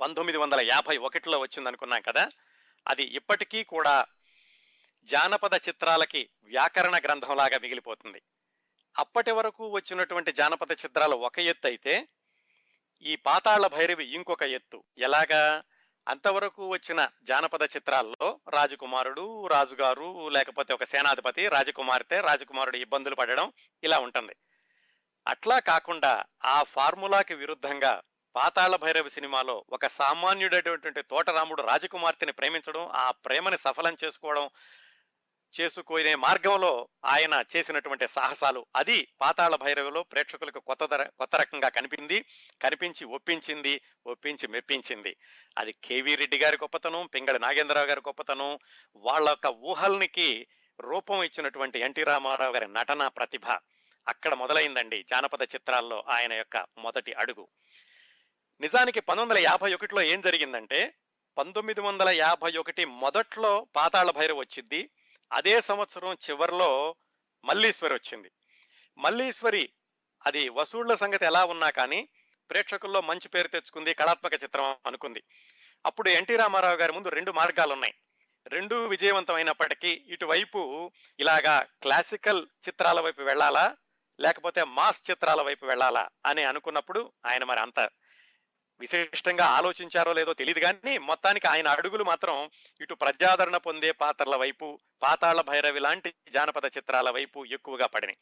పంతొమ్మిది 0.01 0.38
వందల 0.38 0.62
యాభై 0.62 0.98
ఒకటిలో 0.98 1.39
వచ్చిందనుకున్నాం 1.39 2.01
కదా? 2.01 2.29
అది 2.88 3.03
ఇప్పటికీ 3.03 3.63
కూడా 3.63 4.05
జానపద 5.03 5.53
చిత్రాలకి 5.53 6.29
వ్యాకరణ 6.44 6.98
గ్రంథంలాగా 6.98 7.58
మిగిలిపోతుంది. 7.58 8.22
అప్పటి 8.98 9.32
వరకు 9.32 9.67
వచ్చినటువంటి 9.67 10.32
జానపద 10.32 10.72
చిత్రాలు 10.72 11.15
ఒక 11.15 11.39
ఎత్తు 11.39 11.67
అయితే 11.67 12.08
ఈ 13.01 13.15
పాతాళ 13.15 13.67
భైరవి 13.67 14.05
ఇంకొక 14.05 14.44
ఎత్తు. 14.44 14.84
ఎలాగా? 14.98 15.63
అంతవరకు 16.08 16.67
వచ్చిన 16.67 17.10
జానపద 17.24 17.62
చిత్రాల్లో 17.62 18.39
రాజకుమారుడు 18.50 19.48
రాజుగారు 19.48 20.29
లేకపోతే 20.29 20.74
ఒక 20.74 20.84
సేనాధిపతి 20.84 21.48
రాజకుమార్తె 21.48 22.22
రాజకుమారుడు 22.22 22.77
ఇబ్బందులు 22.77 23.15
పడడం 23.15 23.53
ఇలా 23.84 24.00
ఉంటుంది. 24.00 24.36
అట్లా 25.27 25.60
కాకుండా 25.60 26.24
ఆ 26.46 26.63
ఫార్ములాకి 26.63 27.36
విరుద్ధంగా 27.36 28.01
పాతాళ 28.36 28.75
భైరవి 28.75 29.10
సినిమాలో 29.10 29.65
ఒక 29.70 29.88
సామాన్యుడైనటువంటి 29.88 31.01
తోటరాముడు 31.01 31.62
రాజకుమార్తెని 31.62 32.32
ప్రేమించడం 32.32 32.91
ఆ 32.96 33.12
ప్రేమని 33.12 33.58
సఫలం 33.58 33.98
చేసుకోవడం 34.03 34.50
చేసుకునే 35.62 36.15
మార్గంలో 36.15 36.88
ఆయన 37.05 37.44
చేసినటువంటి 37.55 38.08
సాహసాలు. 38.08 38.65
అది 38.75 39.08
పాతాళ 39.22 39.55
భైరవిలో 39.55 40.03
ప్రేక్షకులకు 40.03 40.60
కొత్త 40.60 40.86
ధర- 40.86 41.10
కొత్త 41.10 41.36
రకంగా 41.36 41.70
కనిపింది 41.70 42.25
కనిపించి 42.62 43.05
ఒప్పించింది 43.05 43.82
ఒప్పించి 44.08 44.48
మెప్పించింది. 44.48 45.17
అది 45.58 45.75
కేవీ 45.84 46.15
రెడ్డి 46.15 46.38
గారి 46.38 46.55
గొప్పతనం 46.55 47.10
పింగళి 47.13 47.39
నాగేంద్రరావు 47.39 47.88
గారి 47.88 48.00
గొప్పతనం 48.00 48.60
వాళ్ళ 48.96 49.29
యొక్క 49.29 49.48
ఊహల్నికి 49.48 50.48
రూపం 50.79 51.24
ఇచ్చినటువంటి 51.24 51.79
ఎన్టీ 51.79 52.03
రామారావు 52.03 52.53
గారి 52.53 52.74
నటన 52.74 53.08
ప్రతిభ. 53.08 53.44
అక్కడ 54.07 54.33
మొదలైందండి 54.33 55.03
జానపద 55.09 55.41
చిత్రాల్లో 55.41 56.03
ఆయన 56.09 56.33
యొక్క 56.33 56.65
మొదటి 56.77 57.13
అడుగు. 57.13 57.47
నిజానికి 58.62 59.00
పంతొమ్మిది 59.00 59.39
వందల 59.39 59.51
యాభై 59.51 59.74
ఒకటిలో 59.74 60.01
ఏం 60.01 60.21
జరిగిందంటే 60.21 60.93
పంతొమ్మిది 61.38 61.81
వందల 61.81 62.09
యాభై 62.09 62.51
ఒకటి 62.57 62.85
మొదట్లో 62.85 63.67
పాతాళ 63.75 64.12
భైరవ్ 64.12 64.39
వచ్చింది 64.39 64.89
అదే 65.33 65.62
సంవత్సరం 65.62 66.13
చివరిలో 66.13 66.95
మల్లీశ్వరి 67.45 67.93
వచ్చింది. 67.93 68.31
మల్లీశ్వరి 68.97 69.69
అది 70.25 70.50
వసూళ్ళ 70.50 70.95
సంగతి 70.95 71.25
ఎలా 71.25 71.45
ఉన్నా 71.45 71.69
కానీ 71.69 72.09
ప్రేక్షకుల్లో 72.50 73.01
మంచి 73.01 73.27
పేరు 73.27 73.47
తెచ్చుకుంది 73.47 73.93
కళాత్మక 73.93 74.33
చిత్రం 74.33 74.75
అనుకుంది. 74.85 75.24
అప్పుడు 75.85 76.09
ఎన్టీ 76.09 76.35
రామారావు 76.35 76.75
గారి 76.75 76.93
ముందు 76.93 77.07
రెండు 77.07 77.31
మార్గాలు 77.31 77.74
ఉన్నాయి 77.74 77.93
రెండు 78.47 78.88
విజయవంతమైనప్పటికీ 78.88 80.03
ఇటువైపు 80.07 80.91
ఇలాగా 81.19 81.67
క్లాసికల్ 81.81 82.47
చిత్రాల 82.67 83.00
వైపు 83.00 83.21
వెళ్ళాలా 83.21 83.77
లేకపోతే 84.19 84.63
మాస్ 84.63 85.12
చిత్రాల 85.12 85.41
వైపు 85.41 85.65
వెళ్ళాలా 85.65 86.10
అని 86.25 86.43
అనుకున్నప్పుడు 86.43 87.13
ఆయన 87.25 87.43
మరి 87.43 87.60
అంత 87.60 87.89
విశిష్టంగా 88.79 89.45
ఆలోచించారో 89.45 90.13
లేదో 90.13 90.34
తెలియదు 90.34 90.60
కానీ 90.60 90.98
మొత్తానికి 90.98 91.48
ఆయన 91.48 91.67
అడుగులు 91.67 92.03
మాత్రం 92.03 92.50
ఇటు 92.81 92.93
ప్రజాదరణ 92.93 93.57
పొందే 93.57 93.91
పాత్రల 93.91 94.36
వైపు 94.36 94.79
పాతాళ 95.01 95.41
భైరవి 95.41 95.79
లాంటి 95.79 96.13
జానపద 96.29 96.65
చిత్రాల 96.65 97.10
వైపు 97.10 97.45
ఎక్కువగా 97.45 97.88
పడినాయి. 97.88 98.17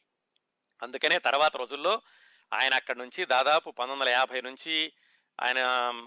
అందుకనే 0.82 1.18
తర్వాత 1.18 1.56
రోజుల్లో 1.56 2.02
ఆయన 2.52 2.74
అక్కడి 2.74 2.98
నుంచి 2.98 3.24
దాదాపు 3.24 3.70
పంతొమ్మిది 3.70 4.00
వందల 4.00 4.18
యాభై 4.18 4.40
నుంచి 4.40 4.92
ఆయన 5.40 5.58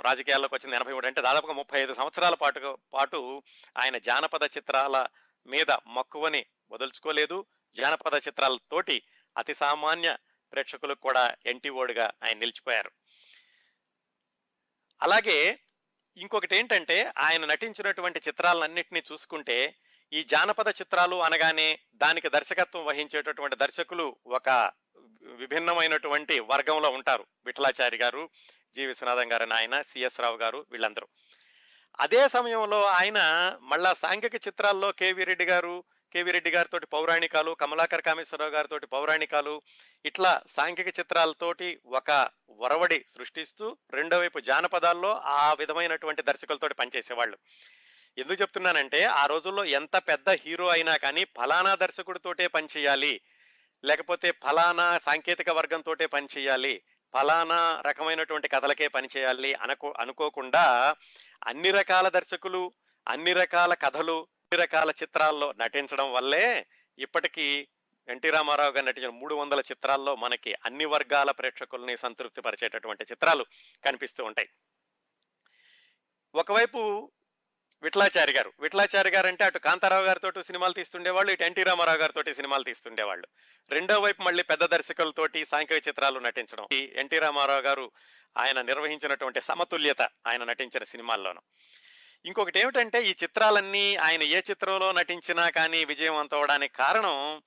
రాజకీయాల్లోకి 0.01 0.55
వచ్చింది 0.55 0.75
ఎనభై 0.75 0.93
మూడు 0.93 1.07
అంటే 1.07 1.21
దాదాపుగా 1.21 1.53
ముప్పై 1.53 1.79
ఐదు 1.79 1.93
సంవత్సరాల 1.93 2.33
పాటు 2.33 2.77
పాటు 2.93 3.43
ఆయన 3.77 3.97
జానపద 3.97 4.43
చిత్రాల 4.43 5.07
మీద 5.47 5.71
మక్కువని 5.87 6.45
వదులుచుకోలేదు. 6.71 7.45
జానపద 7.77 8.13
చిత్రాలతోటి 8.13 9.03
అతి 9.37 9.53
సామాన్య 9.53 10.17
ప్రేక్షకులకు 10.53 10.99
కూడా 10.99 11.35
ఎన్టీఓడిగా 11.45 12.11
ఆయన 12.23 12.37
నిలిచిపోయారు. 12.37 12.91
అలాగే 15.01 15.59
ఇంకొకటి 16.17 16.55
ఏంటంటే 16.55 17.11
ఆయన 17.17 17.45
నటించినటువంటి 17.45 18.21
చిత్రాలన్నింటినీ 18.27 19.03
చూసుకుంటే 19.11 19.75
ఈ 20.13 20.23
జానపద 20.23 20.67
చిత్రాలు 20.67 21.15
అనగానే 21.15 21.79
దానికి 21.95 22.29
దర్శకత్వం 22.29 22.85
వహించేటటువంటి 22.85 23.55
దర్శకులు 23.55 24.17
ఒక 24.27 24.71
విభిన్నమైనటువంటి 25.23 26.39
వర్గంలో 26.39 26.89
ఉంటారు. 26.89 27.25
విఠలాచారి 27.45 27.97
గారు 27.97 28.29
జి. 28.75 28.85
విశ్వనాథం 28.85 29.31
గారు 29.31 29.53
ఆయన 29.53 29.81
సిఎస్ 29.81 30.19
రావు 30.19 30.37
గారు 30.37 30.65
వీళ్ళందరూ. 30.71 31.07
అదే 31.99 32.27
సమయంలో 32.27 32.85
ఆయన 32.85 33.19
మళ్ళా 33.61 33.93
సాంఘిక 33.93 34.35
చిత్రాల్లో 34.35 34.91
కేవీ 34.91 35.23
రెడ్డి 35.23 35.45
గారు 35.45 35.83
కేవీ 36.13 36.31
రెడ్డి 36.31 36.51
గారితో 36.51 36.79
పౌరాణికాలు 36.93 37.51
కమలాకర్ 37.51 38.01
కామేశ్వరరావు 38.01 38.51
గారితో 38.51 38.77
పౌరాణికాలు 38.93 39.61
ఇట్లా 40.05 40.41
సాంఘిక 40.57 40.87
చిత్రాలతోటి 40.87 41.79
ఒక 41.85 42.11
వరవడి 42.49 43.05
సృష్టిస్తూ 43.09 43.77
రెండో 43.93 44.19
వైపు 44.19 44.39
జానపదాల్లో 44.39 45.11
ఆ 45.25 45.53
విధమైనటువంటి 45.53 46.21
దర్శకులతోటి 46.21 46.73
పనిచేసేవాళ్ళు. 46.73 47.37
ఎందుకు 48.17 48.41
చెప్తున్నానంటే 48.41 49.03
ఆ 49.03 49.25
రోజుల్లో 49.25 49.65
ఎంత 49.65 49.95
పెద్ద 49.97 50.29
హీరో 50.29 50.67
అయినా 50.67 50.97
కానీ 50.97 51.23
ఫలానా 51.37 51.75
దర్శకుడితోటే 51.75 52.47
పనిచేయాలి 52.47 53.21
లేకపోతే 53.83 54.31
ఫలానా 54.31 54.97
సాంకేతిక 54.97 55.49
వర్గంతోటే 55.49 56.05
పనిచేయాలి 56.05 56.81
ఫలానా 57.13 57.81
రకమైనటువంటి 57.85 58.47
కథలకే 58.47 58.87
పనిచేయాలి 58.87 59.53
అనుకో 59.53 59.93
అనుకోకుండా 59.99 60.95
అన్ని 61.47 61.71
రకాల 61.71 62.07
దర్శకులు 62.07 62.73
అన్ని 63.07 63.33
రకాల 63.33 63.73
కథలు 63.73 64.27
అన్ని 64.53 64.63
రకాల 64.63 64.89
చిత్రాల్లో 64.89 65.53
నటించడం 65.57 66.13
వల్లే 66.13 66.65
ఇప్పటికీ 66.99 67.67
ఎన్టీ 68.09 68.29
రామారావు 68.29 68.71
గారు 68.71 68.85
నటించిన 68.85 69.09
మూడు 69.09 69.35
వందల 69.35 69.59
చిత్రాల్లో 69.59 70.15
మనకి 70.15 70.53
అన్ని 70.65 70.85
వర్గాల 70.85 71.31
ప్రేక్షకుల్ని 71.31 71.97
సంతృప్తి 71.97 72.41
పరిచేటటువంటి 72.41 73.03
చిత్రాలు 73.03 73.45
కనిపిస్తూ 73.85 74.23
ఉంటాయి. 74.23 74.49
ఒకవైపు 76.35 77.11
విఠలాచారి 77.83 78.33
గారు. 78.33 78.53
విఠలాచారి 78.59 79.09
గారు 79.09 79.27
అంటే 79.27 79.43
అటు 79.43 79.59
కాంతారావు 79.59 80.05
గారితో 80.05 80.43
సినిమాలు 80.43 80.73
తీస్తుండేవాళ్ళు 80.73 81.31
ఇటు 81.31 81.43
ఎన్టీ 81.43 81.63
రామారావు 81.63 81.97
గారితో 81.97 82.33
సినిమాలు 82.33 82.63
తీస్తుండేవాళ్ళు. 82.63 83.27
రెండో 83.69 83.99
వైపు 83.99 84.21
మళ్ళీ 84.21 84.43
పెద్ద 84.43 84.65
దర్శకులతోటి 84.65 85.45
సాంఘిక 85.45 85.87
చిత్రాలు 85.87 86.19
నటించడం. 86.19 86.67
ఈ 86.71 86.93
ఎన్టీ 86.95 87.19
రామారావు 87.19 87.61
గారు 87.61 87.91
ఆయన 88.37 88.61
నిర్వహించినటువంటి 88.61 89.41
సమతుల్యత 89.41 90.01
ఆయన 90.01 90.43
నటించిన 90.43 90.83
సినిమాల్లోనూ. 90.83 91.41
ఇంకొకటి 92.25 92.59
ఏమిటంటే 92.59 93.03
ఈ 93.03 93.15
చిత్రాలన్నీ 93.23 93.95
ఆయన 93.95 94.23
ఏ 94.23 94.41
చిత్రంలో 94.49 94.91
నటించినా 94.91 95.49
కానీ 95.49 95.85
విజయవంతం 95.85 96.37
అవడానికి 96.37 96.73
కారణం 96.77 97.41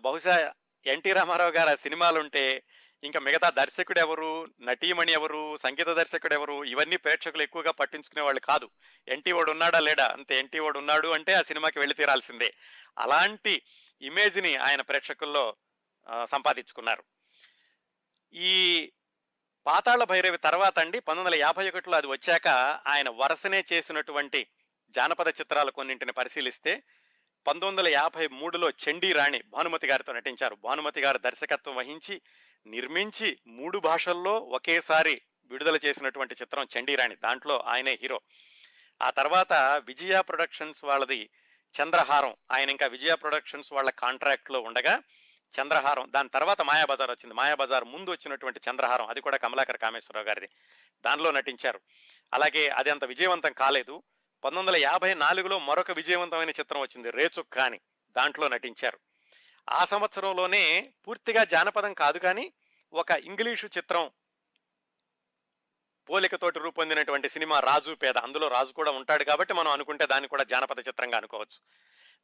బహుశా 0.00 0.52
ఎన్టీ 0.86 1.12
రామారావు 1.12 1.50
గారు 1.50 1.68
ఆ 1.68 1.74
సినిమాలుంటే 1.74 2.62
ఇంకా 3.04 3.20
మిగతా 3.20 3.50
దర్శకుడు 3.50 3.98
ఎవరు 3.98 4.46
నటీమణి 4.60 5.12
ఎవరు 5.12 5.56
సంగీత 5.56 5.86
దర్శకుడు 5.86 6.34
ఎవరు 6.34 6.64
ఇవన్నీ 6.64 6.96
ప్రేక్షకులు 6.96 7.42
ఎక్కువగా 7.42 7.70
పట్టించుకునే 7.70 8.22
వాళ్ళు 8.22 8.40
కాదు. 8.40 8.70
ఎన్టీ 9.08 9.32
వాడు 9.32 9.50
ఉన్నాడా 9.50 9.80
లేడా? 9.80 10.06
అంతే 10.06 10.38
ఎన్టీ 10.38 10.58
వాడు 10.58 10.78
ఉన్నాడు 10.78 11.08
అంటే 11.08 11.32
ఆ 11.34 11.42
సినిమాకి 11.42 11.78
వెళ్ళి 11.78 11.94
తీరాల్సిందే. 11.94 12.52
అలాంటి 12.98 13.62
ఇమేజ్ని 14.02 14.56
ఆయన 14.56 14.80
ప్రేక్షకుల్లో 14.80 15.56
సంపాదించుకున్నారు. 16.24 17.04
ఈ 18.34 18.92
పాతాళ 19.66 20.04
భైరవి 20.04 20.38
తర్వాత 20.38 20.78
అండి 20.78 21.00
పంతొమ్మిది 21.00 21.36
వందల 21.36 21.46
యాభై 21.46 21.68
ఒకటిలో 21.68 21.96
అది 21.96 22.06
వచ్చాక 22.06 22.48
ఆయన 22.88 23.08
వరసనే 23.10 23.64
చేసినటువంటి 23.72 24.46
జానపద 24.90 25.28
చిత్రాలు 25.28 25.70
కొన్నింటిని 25.70 26.12
పరిశీలిస్తే 26.12 26.82
పంతొమ్మిది 27.46 27.82
వందల 27.82 27.88
యాభై 27.88 28.26
మూడులో 28.26 28.70
చండీ 28.70 29.12
రాణి 29.12 29.42
భానుమతి 29.48 29.86
గారితో 29.86 30.12
నటించారు. 30.12 30.54
భానుమతి 30.54 31.00
గారు 31.00 31.18
దర్శకత్వం 31.18 31.76
వహించి 31.76 32.20
నిర్మించి 32.66 33.38
మూడు 33.46 33.78
భాషల్లో 33.78 34.34
ఒకేసారి 34.34 35.22
విడుదల 35.44 35.78
చేసినటువంటి 35.84 36.34
చిత్రం 36.42 36.66
చండీరాణి 36.78 37.14
దాంట్లో 37.14 37.58
ఆయనే 37.58 37.98
హీరో. 38.02 38.20
ఆ 39.02 39.10
తర్వాత 39.10 39.52
విజయ 39.88 40.20
ప్రొడక్షన్స్ 40.20 40.84
వాళ్ళది 40.84 41.30
చంద్రహారం. 41.82 42.34
ఆయన 42.52 42.70
ఇంకా 42.70 42.86
విజయ 42.86 43.14
ప్రొడక్షన్స్ 43.14 43.72
వాళ్ళ 43.72 43.90
కాంట్రాక్ట్లో 43.90 44.60
ఉండగా 44.60 45.02
చంద్రహారం 45.60 46.06
దాని 46.14 46.28
తర్వాత 46.28 46.62
మాయాబజార్ 46.62 47.10
వచ్చింది. 47.10 47.34
మాయాబజార్ 47.34 47.84
ముందు 47.84 48.10
వచ్చినటువంటి 48.10 48.60
చంద్రహారం 48.70 49.06
అది 49.06 49.20
కూడా 49.20 49.36
కమలాకర్ 49.36 49.76
కామేశ్వరరావు 49.76 50.26
గారిది. 50.26 50.48
దానిలో 51.06 51.30
నటించారు. 51.30 51.80
అలాగే 52.34 52.68
అది 52.68 52.90
అంత 52.90 53.04
విజయవంతం 53.04 53.52
కాలేదు. 53.52 54.02
పంతొమ్మిది 54.44 54.78
వందల 54.78 54.90
యాభై 54.90 55.14
నాలుగులో 55.14 55.58
మరొక 55.58 55.90
విజయవంతమైన 55.90 56.50
చిత్రం 56.50 56.80
వచ్చింది 56.80 57.10
రేచుక్క 57.10 57.58
అని 57.58 57.80
దాంట్లో 58.16 58.48
నటించారు. 58.48 58.98
ఆ 59.70 59.84
సంవత్సరంలోనే 59.84 60.92
పూర్తిగా 61.08 61.44
జానపదం 61.44 61.92
కాదు 61.92 62.18
కానీ 62.18 62.52
ఒక 62.92 63.10
ఇంగ్లీషు 63.10 63.66
చిత్రం 63.66 64.10
పోలికతోటి 66.10 66.58
రూపొందినటువంటి 66.58 67.28
సినిమా 67.28 67.60
రాజు 67.60 67.92
పేద 67.94 68.18
అందులో 68.18 68.48
రాజు 68.48 68.72
కూడా 68.72 68.90
ఉంటాడు 68.90 69.24
కాబట్టి 69.24 69.54
మనం 69.54 69.70
అనుకుంటే 69.70 70.06
దాన్ని 70.06 70.28
కూడా 70.28 70.44
జానపద 70.44 70.78
చిత్రంగా 70.78 71.16
అనుకోవచ్చు. 71.16 71.60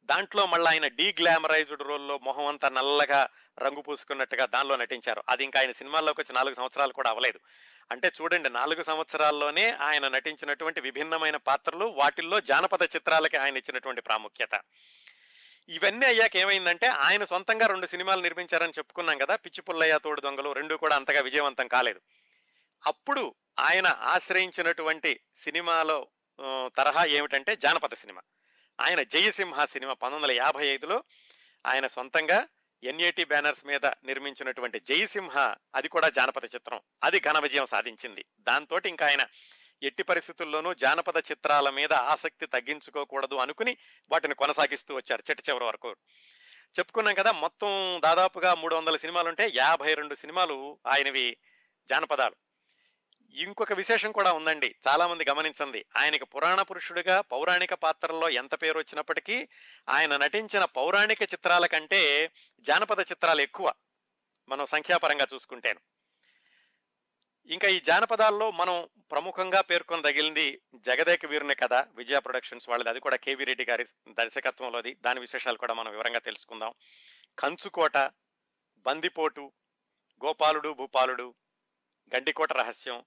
దాంట్లో 0.03 0.45
మళ్ళీ 0.45 0.67
ఆయన 0.67 0.87
డీ 0.87 1.15
గ్లామరైజ్డ్ 1.19 1.81
రోల్లో 1.81 2.17
మొహం 2.17 2.45
అంతా 2.45 2.69
నల్లగా 2.69 3.29
రంగు 3.59 3.81
పూసుకున్నట్టుగా 3.81 4.45
దానిలో 4.45 4.75
నటించారు. 4.75 5.23
అది 5.29 5.43
ఇంకా 5.43 5.59
ఆయన 5.59 5.71
సినిమాల్లోకి 5.71 6.21
వచ్చి 6.21 6.35
నాలుగు 6.35 6.53
సంవత్సరాలు 6.53 6.93
కూడా 6.93 7.09
అవ్వలేదు. 7.09 7.39
అంటే 7.91 8.11
చూడండి 8.21 8.49
నాలుగు 8.49 8.83
సంవత్సరాల్లోనే 8.83 9.71
ఆయన 9.71 10.07
నటించినటువంటి 10.07 10.81
విభిన్నమైన 10.81 11.37
పాత్రలు 11.37 11.85
వాటిల్లో 11.85 12.39
జానపద 12.39 12.83
చిత్రాలకి 12.95 13.37
ఆయన 13.37 13.57
ఇచ్చినటువంటి 13.57 14.01
ప్రాముఖ్యత. 14.01 14.61
ఇవన్నీ 15.69 16.05
అయ్యాక 16.05 16.35
ఏమైందంటే 16.35 16.87
ఆయన 16.87 17.23
సొంతంగా 17.23 17.67
రెండు 17.67 17.87
సినిమాలు 17.87 18.21
నిర్మించారని 18.21 18.73
చెప్పుకున్నాం 18.77 19.17
కదా 19.17 19.35
పిచ్చి 19.35 19.61
పుల్లయ్య 19.61 19.99
తోడు 20.03 20.21
దొంగలు 20.21 20.51
రెండు 20.51 20.75
కూడా 20.75 20.95
అంతగా 20.95 21.21
విజయవంతం 21.21 21.67
కాలేదు. 21.67 22.01
అప్పుడు 22.87 23.35
ఆయన 23.59 23.87
ఆశ్రయించినటువంటి 23.87 25.19
సినిమాలో 25.35 26.07
తరహా 26.77 27.05
ఏమిటంటే 27.05 27.55
జానపద 27.55 27.93
సినిమా. 27.93 28.21
ఆయన 28.79 29.01
జయసింహ 29.01 29.65
సినిమా 29.65 29.93
పంతొమ్మిది 29.93 30.33
వందల 30.33 30.45
యాభై 30.45 30.67
ఐదులో 30.67 31.03
ఆయన 31.65 31.87
సొంతంగా 31.87 32.47
ఎన్ఏటి 32.83 33.23
బ్యానర్స్ 33.23 33.65
మీద 33.65 33.85
నిర్మించినటువంటి 33.85 34.79
జయసింహ 34.79 35.55
అది 35.75 35.87
కూడా 35.87 36.09
జానపద 36.09 36.45
చిత్రం. 36.45 36.81
అది 37.03 37.19
ఘన 37.19 37.39
విజయం 37.39 37.65
సాధించింది. 37.65 38.25
దాంతో 38.39 38.81
ఇంకా 38.85 39.07
ఆయన 39.07 39.25
ఎట్టి 39.83 40.03
పరిస్థితుల్లోనూ 40.03 40.73
జానపద 40.73 41.17
చిత్రాల 41.31 41.69
మీద 41.69 41.93
ఆసక్తి 41.93 42.45
తగ్గించుకోకూడదు 42.45 43.35
అనుకుని 43.35 43.77
వాటిని 44.11 44.35
కొనసాగిస్తూ 44.35 44.95
వచ్చారు 44.95 45.23
చిట్ట 45.29 45.49
చివరి 45.49 45.63
వరకు. 45.63 45.95
చెప్పుకున్నాం 46.79 47.15
కదా 47.15 47.31
మొత్తం 47.31 48.01
దాదాపుగా 48.03 48.53
మూడు 48.53 48.75
వందల 48.75 48.97
సినిమాలు 48.97 49.27
ఉంటే 49.27 49.51
యాభై 49.55 49.93
రెండు 49.93 50.15
సినిమాలు 50.15 50.79
ఆయనవి 50.87 51.37
జానపదాలు. 51.89 52.48
ఇంకొక 53.31 53.73
విశేషం 53.73 54.11
కూడా 54.11 54.33
ఉందండి. 54.33 54.75
చాలా 54.87 55.07
మంది 55.07 55.25
గమనించండి. 55.29 55.85
ఆయనకి 55.97 56.25
పురాణ 56.25 56.61
పురుషుడిగా 56.61 57.21
పౌరాణిక 57.21 57.73
పాత్రల్లో 57.73 58.29
ఎంత 58.29 58.61
పేరు 58.61 58.77
వచ్చినప్పటికీ 58.77 59.47
ఆయన 59.89 60.17
నటించిన 60.17 60.65
పౌరాణిక 60.65 61.21
చిత్రాల 61.21 61.65
కంటే 61.65 62.31
జానపద 62.59 62.99
చిత్రాలు 62.99 63.41
ఎక్కువ 63.41 63.73
మనం 64.49 64.65
సంఖ్యాపరంగా 64.65 65.27
చూసుకుంటేను. 65.33 65.79
ఇంకా 67.45 67.67
ఈ 67.67 67.79
జానపదాల్లో 67.79 68.51
మనం 68.51 68.89
ప్రముఖంగా 69.11 69.61
పేర్కొని 69.61 70.01
తగిలింది 70.01 70.61
జగదేక 70.75 71.25
వీరుని 71.25 71.55
కథ 71.55 71.73
విజయ 71.73 72.19
ప్రొడక్షన్స్ 72.19 72.69
వాళ్ళది. 72.69 72.89
అది 72.89 72.99
కూడా 72.99 73.15
కేవీ 73.15 73.43
రెడ్డి 73.43 73.65
గారి 73.65 73.85
దర్శకత్వంలోది. 74.09 74.97
దాని 75.01 75.19
విశేషాలు 75.19 75.57
కూడా 75.57 75.73
మనం 75.73 75.91
వివరంగా 75.91 76.19
తెలుసుకుందాం. 76.19 76.73
కంచుకోట 77.39 77.97
బందిపోటు 78.77 79.51
గోపాలుడు 80.25 80.73
భూపాలుడు 80.73 81.35
గండికోట 82.15 82.53
రహస్యం 82.53 83.03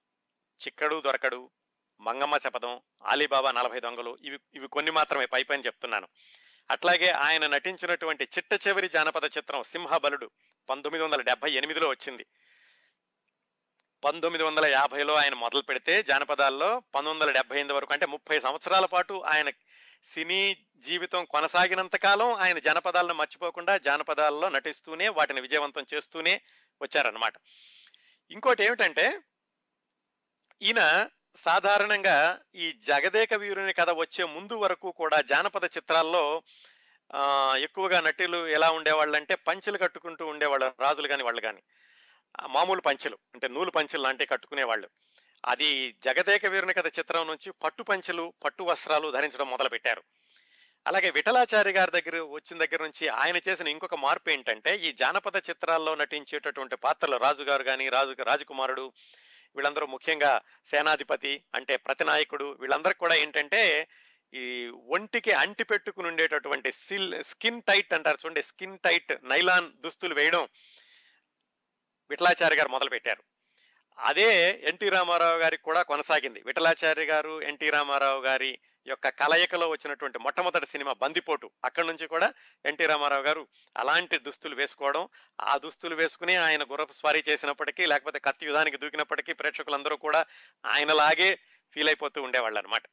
చిక్కడు 0.61 1.01
దొరకడు 1.01 1.51
మంగమ్మ 1.99 2.37
శపథం 2.37 2.81
ఆలీబాబా 3.03 3.51
నలభై 3.51 3.79
దొంగలు 3.79 4.17
ఇవి 4.21 4.39
ఇవి 4.53 4.67
కొన్ని 4.67 4.91
మాత్రమే 4.91 5.25
పై 5.25 5.43
పైన 5.43 5.59
చెప్తున్నాను. 5.59 6.07
అట్లాగే 6.71 7.09
ఆయన 7.09 7.47
నటించినటువంటి 7.47 8.23
చిట్ట 8.23 8.67
చివరి 8.67 8.89
జానపద 8.89 9.25
చిత్రం 9.37 9.63
సింహబలుడు 9.63 10.31
పంతొమ్మిది 10.69 11.05
వందల 11.05 11.21
డెబ్బై 11.21 11.51
ఎనిమిదిలో 11.51 11.89
వచ్చింది. 11.89 12.25
పంతొమ్మిది 14.03 14.43
వందల 14.43 14.65
యాభైలో 14.65 15.13
ఆయన 15.13 15.33
మొదలు 15.33 15.61
పెడితే 15.61 16.03
జానపదాల్లో 16.03 16.79
పంతొమ్మిది 16.79 17.23
వందల 17.23 17.33
డెబ్బై 17.33 17.55
ఎనిమిది 17.55 17.73
వరకు 17.73 17.93
అంటే 17.93 18.05
ముప్పై 18.05 18.39
సంవత్సరాల 18.39 18.85
పాటు 18.85 19.23
ఆయన 19.27 19.49
సినీ 20.03 20.65
జీవితం 20.75 21.25
కొనసాగినంత 21.25 21.95
కాలం 21.95 22.33
ఆయన 22.33 22.59
జానపదాలను 22.59 23.13
మర్చిపోకుండా 23.13 23.77
జానపదాల్లో 23.77 24.49
నటిస్తూనే 24.49 25.09
వాటిని 25.09 25.41
విజయవంతం 25.41 25.85
చేస్తూనే 25.93 26.41
వచ్చారనమాట 26.81 27.33
ఇంకోటి 28.31 28.63
ఏమిటంటే 28.63 29.19
ఈయన 30.63 31.09
సాధారణంగా 31.35 32.39
ఈ 32.55 32.71
జగదేక 32.71 33.33
వీరుని 33.33 33.73
కథ 33.73 33.89
వచ్చే 33.89 34.23
ముందు 34.25 34.53
వరకు 34.53 34.91
కూడా 34.91 35.21
జానపద 35.21 35.63
చిత్రాల్లో 35.77 36.43
ఎక్కువగా 37.57 38.01
నటులు 38.01 38.47
ఎలా 38.47 38.69
ఉండేవాళ్ళంటే 38.71 39.35
పంచెలు 39.35 39.77
కట్టుకుంటూ 39.77 40.27
ఉండేవాళ్ళు 40.27 40.73
రాజులు 40.79 41.07
కానీ 41.07 41.23
వాళ్ళు 41.23 41.41
కానీ. 41.41 41.61
మామూలు 42.49 42.81
పంచెలు 42.81 43.17
అంటే 43.33 43.47
నూలు 43.47 43.71
పంచెలు 43.71 44.03
లాంటివి 44.03 44.27
కట్టుకునేవాళ్ళు. 44.27 44.89
అది 45.45 45.95
జగదేక 46.05 46.45
వీరుని 46.45 46.73
కథ 46.73 46.87
చిత్రం 46.99 47.27
నుంచి 47.27 47.51
పట్టు 47.51 47.83
పంచెలు 47.83 48.33
పట్టు 48.43 48.63
వస్త్రాలు 48.63 49.11
ధరించడం 49.11 49.49
మొదలుపెట్టారు. 49.49 50.03
అలాగే 50.87 51.09
విఠలాచారి 51.09 51.71
గారి 51.71 51.91
దగ్గర 51.91 52.21
వచ్చిన 52.21 52.57
దగ్గర 52.59 52.83
నుంచి 52.83 53.07
ఆయన 53.07 53.37
చేసిన 53.49 53.67
ఇంకొక 53.67 53.95
మార్పు 53.95 54.29
ఏంటంటే 54.29 54.75
ఈ 54.77 54.91
జానపద 54.91 55.35
చిత్రాల్లో 55.49 55.95
నటించేటటువంటి 55.95 56.75
పాత్రలు 56.75 57.17
రాజుగారు 57.17 57.63
కానీ 57.63 57.89
రాజు 57.89 58.15
రాజకుమారుడు 58.23 58.93
వీళ్ళందరూ 59.55 59.85
ముఖ్యంగా 59.87 60.31
సేనాధిపతి 60.67 61.33
అంటే 61.55 61.77
ప్రతినాయకుడు 61.77 62.47
వీళ్ళందరికి 62.61 62.99
కూడా 62.99 63.15
ఏంటంటే 63.15 63.61
ఈ 64.33 64.43
ఒంటికి 64.95 65.31
అంటి 65.31 65.63
పెట్టుకుని 65.63 66.07
ఉండేటటువంటి 66.07 66.69
సిల్ 66.71 67.23
స్కిన్ 67.23 67.61
టైట్ 67.61 67.93
అంటారు 67.93 68.17
చూడండి 68.21 68.41
స్కిన్ 68.41 68.79
టైట్ 68.79 69.11
నైలాన్ 69.23 69.69
దుస్తులు 69.83 70.15
వేయడం 70.15 70.45
విఠలాచారి 72.09 72.55
గారు 72.55 72.69
మొదలుపెట్టారు. 72.69 73.23
అదే 73.97 74.29
ఎన్టీ 74.69 74.87
రామారావు 74.89 75.37
గారికి 75.39 75.63
కూడా 75.63 75.81
కొనసాగింది. 75.83 76.39
విఠలాచార్య 76.41 77.05
గారు 77.05 77.41
ఎన్టీ 77.41 77.69
రామారావు 77.69 78.21
గారి 78.21 78.51
యొక్క 78.87 79.09
కలయికలో 79.09 79.69
వచ్చినటువంటి 79.69 80.19
మొట్టమొదటి 80.19 80.65
సినిమా 80.65 80.93
బందిపోటు. 80.93 81.51
అక్కడి 81.65 81.87
నుంచి 81.87 82.07
కూడా 82.07 82.33
ఎన్టీ 82.65 82.85
రామారావు 82.85 83.21
గారు 83.21 83.47
అలాంటి 83.77 84.17
దుస్తులు 84.17 84.55
వేసుకోవడం 84.55 85.09
ఆ 85.41 85.57
దుస్తులు 85.57 85.95
వేసుకుని 85.95 86.35
ఆయన 86.35 86.63
గుర్రపు 86.63 86.91
స్వారీ 86.91 87.23
చేసినప్పటికీ 87.29 87.85
లేకపోతే 87.85 88.19
కత్తి 88.19 88.45
యుధానికి 88.45 88.77
దూకినప్పటికీ 88.77 89.33
ప్రేక్షకులందరూ 89.33 89.95
కూడా 89.95 90.25
ఆయనలాగే 90.65 91.39
ఫీల్ 91.73 91.87
అయిపోతూ 91.87 92.21
ఉండేవాళ్ళు 92.21 92.59
అనమాట 92.59 92.83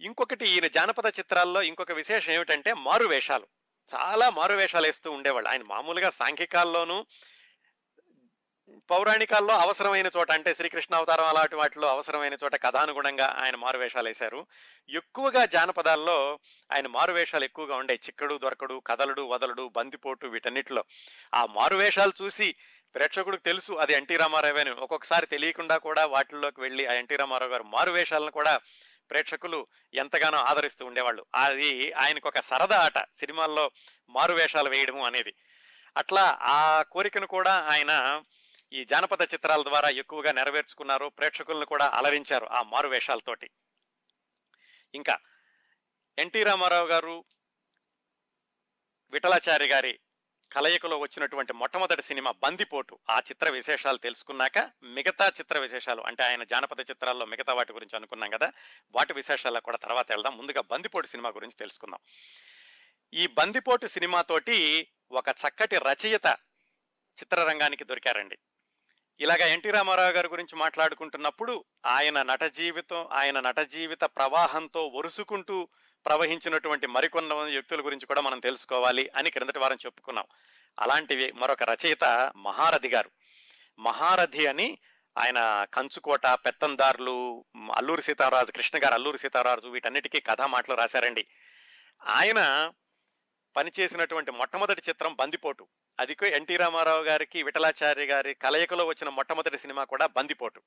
ఇంకొకటి 0.00 0.48
ఈయన 0.48 0.66
జానపద 0.66 1.06
చిత్రాల్లో 1.18 1.62
ఇంకొక 1.62 1.92
విశేషం 1.92 2.32
ఏమిటంటే 2.32 2.74
మారు 2.74 3.04
వేషాలు 3.04 3.46
చాలా 3.94 4.30
మారు 4.30 4.56
వేషాలు 4.56 4.86
వేస్తూ 4.86 5.10
ఉండేవాళ్ళు. 5.10 5.50
ఆయన 5.50 5.62
మామూలుగా 5.62 6.10
సాంఘికాల్లోనూ 6.10 7.06
పౌరాణికాల్లో 8.90 9.54
అవసరమైన 9.54 10.10
చోట 10.16 10.30
అంటే 10.30 10.54
శ్రీకృష్ణ 10.54 10.94
అవతారం 10.94 11.24
అలాంటి 11.24 11.56
వాటిలో 11.56 11.88
అవసరమైన 11.88 12.32
చోట 12.44 12.62
కథానుగుణంగా 12.62 13.36
ఆయన 13.42 13.56
మారువేషాలు 13.56 14.08
వేశారు. 14.08 14.46
ఎక్కువగా 14.88 15.44
జానపదాల్లో 15.44 16.38
ఆయన 16.72 16.86
మారువేషాలు 16.86 17.44
ఎక్కువగా 17.44 17.76
ఉండే 17.76 17.94
చిక్కడు 17.94 18.38
దొరకడు 18.38 18.82
కదలడు 18.86 19.22
వదలడు 19.22 19.68
బందిపోటు 19.68 20.26
వీటన్నిటిలో 20.26 20.84
ఆ 21.34 21.46
మారువేషాలు 21.46 22.12
చూసి 22.22 22.54
ప్రేక్షకుడికి 22.94 23.42
తెలుసు 23.42 23.72
అది 23.72 23.92
ఎన్టీ 23.92 24.16
రామారావు 24.16 24.58
అని. 24.58 24.70
ఒక్కొక్కసారి 24.70 25.26
తెలియకుండా 25.26 25.76
కూడా 25.76 26.06
వాటిల్లోకి 26.06 26.60
వెళ్ళి 26.60 26.86
ఆ 26.86 26.92
ఎన్టీ 26.92 27.16
రామారావు 27.16 27.50
గారు 27.50 27.62
మారువేషాలను 27.62 28.30
కూడా 28.30 28.60
ప్రేక్షకులు 29.10 29.66
ఎంతగానో 29.94 30.38
ఆదరిస్తూ 30.38 30.86
ఉండేవాళ్ళు. 30.86 31.26
అది 31.34 31.92
ఆయనకు 31.92 32.28
ఒక 32.28 32.40
సరదా 32.40 32.78
ఆట 32.78 32.98
సినిమాల్లో 32.98 33.70
మారువేషాలు 34.10 34.70
వేయడము 34.70 35.04
అనేది. 35.04 35.34
అట్లా 35.96 36.38
ఆ 36.42 36.82
కోరికను 36.82 37.26
కూడా 37.26 37.52
ఆయన 37.52 38.22
ఈ 38.72 38.84
జానపద 38.84 39.22
చిత్రాల 39.22 39.62
ద్వారా 39.62 39.88
ఎక్కువగా 39.88 40.32
నెరవేర్చుకున్నారు 40.32 41.08
ప్రేక్షకులను 41.08 41.66
కూడా 41.66 41.86
అలరించారు 41.86 42.46
ఆ 42.46 42.62
మారు 42.62 42.88
వేషాలతోటి 42.88 43.50
ఇంకా 44.94 45.18
ఎన్టీ 46.18 46.42
రామారావు 46.42 46.86
గారు 46.86 47.24
విఠలాచారి 49.10 49.66
గారి 49.68 49.98
కలయికలో 50.52 50.98
వచ్చినటువంటి 50.98 51.52
మొట్టమొదటి 51.52 52.02
సినిమా 52.02 52.30
బందిపోటు 52.30 52.98
ఆ 53.10 53.18
చిత్ర 53.18 53.50
విశేషాలు 53.50 53.98
తెలుసుకున్నాక 53.98 54.70
మిగతా 54.82 55.28
చిత్ర 55.28 55.58
విశేషాలు 55.58 56.02
అంటే 56.02 56.22
ఆయన 56.22 56.44
జానపద 56.44 56.80
చిత్రాల్లో 56.80 57.26
మిగతా 57.26 57.54
వాటి 57.54 57.72
గురించి 57.72 57.96
అనుకున్నాం 57.96 58.30
కదా 58.30 58.52
వాటి 58.94 59.12
విశేషాల్లో 59.12 59.60
కూడా 59.60 59.76
తర్వాత 59.76 60.12
వెళ్దాం. 60.12 60.36
ముందుగా 60.36 60.60
బందిపోటు 60.60 61.06
సినిమా 61.06 61.30
గురించి 61.30 61.56
తెలుసుకుందాం. 61.58 62.00
ఈ 63.14 63.26
బందిపోటు 63.26 63.86
సినిమాతోటి 63.86 64.88
ఒక 65.10 65.28
చక్కటి 65.28 65.78
రచయిత 65.78 66.26
చిత్రరంగానికి 67.20 67.84
దొరికారండి. 67.84 68.38
ఇలాగ 69.20 69.36
ఎన్టీ 69.36 69.70
రామారావు 69.70 70.12
గారి 70.12 70.28
గురించి 70.28 70.56
మాట్లాడుకుంటున్నప్పుడు 70.56 71.64
ఆయన 71.86 72.22
నట 72.22 72.42
జీవితం 72.42 73.08
ఆయన 73.12 73.40
నట 73.40 73.58
జీవిత 73.58 74.00
ప్రవాహంతో 74.00 74.86
ఒరుసుకుంటూ 74.86 75.68
ప్రవహించినటువంటి 76.06 76.86
మరికొన్న 76.86 77.34
వ్యక్తుల 77.34 77.84
గురించి 77.84 78.06
కూడా 78.06 78.20
మనం 78.20 78.38
తెలుసుకోవాలి 78.38 79.10
అని 79.16 79.30
క్రిందటి 79.30 79.58
వారం 79.58 79.78
చెప్పుకున్నాం. 79.86 80.24
అలాంటివి 80.78 81.32
మరొక 81.32 81.62
రచయిత 81.62 82.32
మహారథి 82.36 82.88
గారు. 82.88 83.10
మహారథి 83.78 84.46
అని 84.46 84.78
ఆయన 85.18 85.66
కంచుకోట 85.74 86.26
పెత్తందారులు 86.26 87.44
అల్లూరి 87.56 88.02
సీతారాజు 88.02 88.52
కృష్ణ 88.52 88.78
గారు 88.84 88.94
అల్లూరి 88.94 89.18
సీతారాజు 89.18 89.68
వీటన్నిటికీ 89.68 90.20
కథా 90.20 90.46
మాటలు 90.46 90.76
రాశారండి. 90.76 91.26
ఆయన 92.06 92.72
పనిచేసినటువంటి 93.56 94.30
మొట్టమొదటి 94.30 94.82
చిత్రం 94.88 95.14
బందిపోటు. 95.14 95.68
అది 96.00 96.16
ఎన్టీ 96.26 96.56
రామారావు 96.56 97.02
గారికి 97.02 97.42
విఠలాచార్య 97.42 98.04
గారి 98.04 98.34
కలయికలో 98.34 98.86
వచ్చిన 98.86 99.08
మొట్టమొదటి 99.08 99.58
సినిమా 99.58 99.84
కూడా 99.84 100.06
బందిపోటు. 100.06 100.62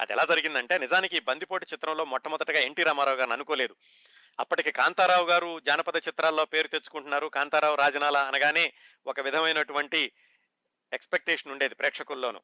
అది 0.00 0.12
ఎలా 0.12 0.24
జరిగిందంటే 0.24 0.78
నిజానికి 0.78 1.20
బందిపోటు 1.20 1.66
చిత్రంలో 1.72 2.04
మొట్టమొదటిగా 2.04 2.60
ఎన్టీ 2.60 2.82
రామారావు 2.82 3.16
గారిని 3.16 3.32
అనుకోలేదు. 3.32 3.76
అప్పటికి 4.40 4.72
కాంతారావు 4.72 5.26
గారు 5.26 5.60
జానపద 5.60 5.96
చిత్రాల్లో 5.96 6.44
పేరు 6.44 6.68
తెచ్చుకుంటున్నారు. 6.68 7.26
కాంతారావు 7.26 7.74
రాజనాల 7.74 8.16
అనగానే 8.16 8.72
ఒక 9.06 9.20
విధమైనటువంటి 9.20 10.12
ఎక్స్పెక్టేషన్ 10.92 11.52
ఉండేది 11.52 11.74
ప్రేక్షకుల్లోనూ. 11.74 12.40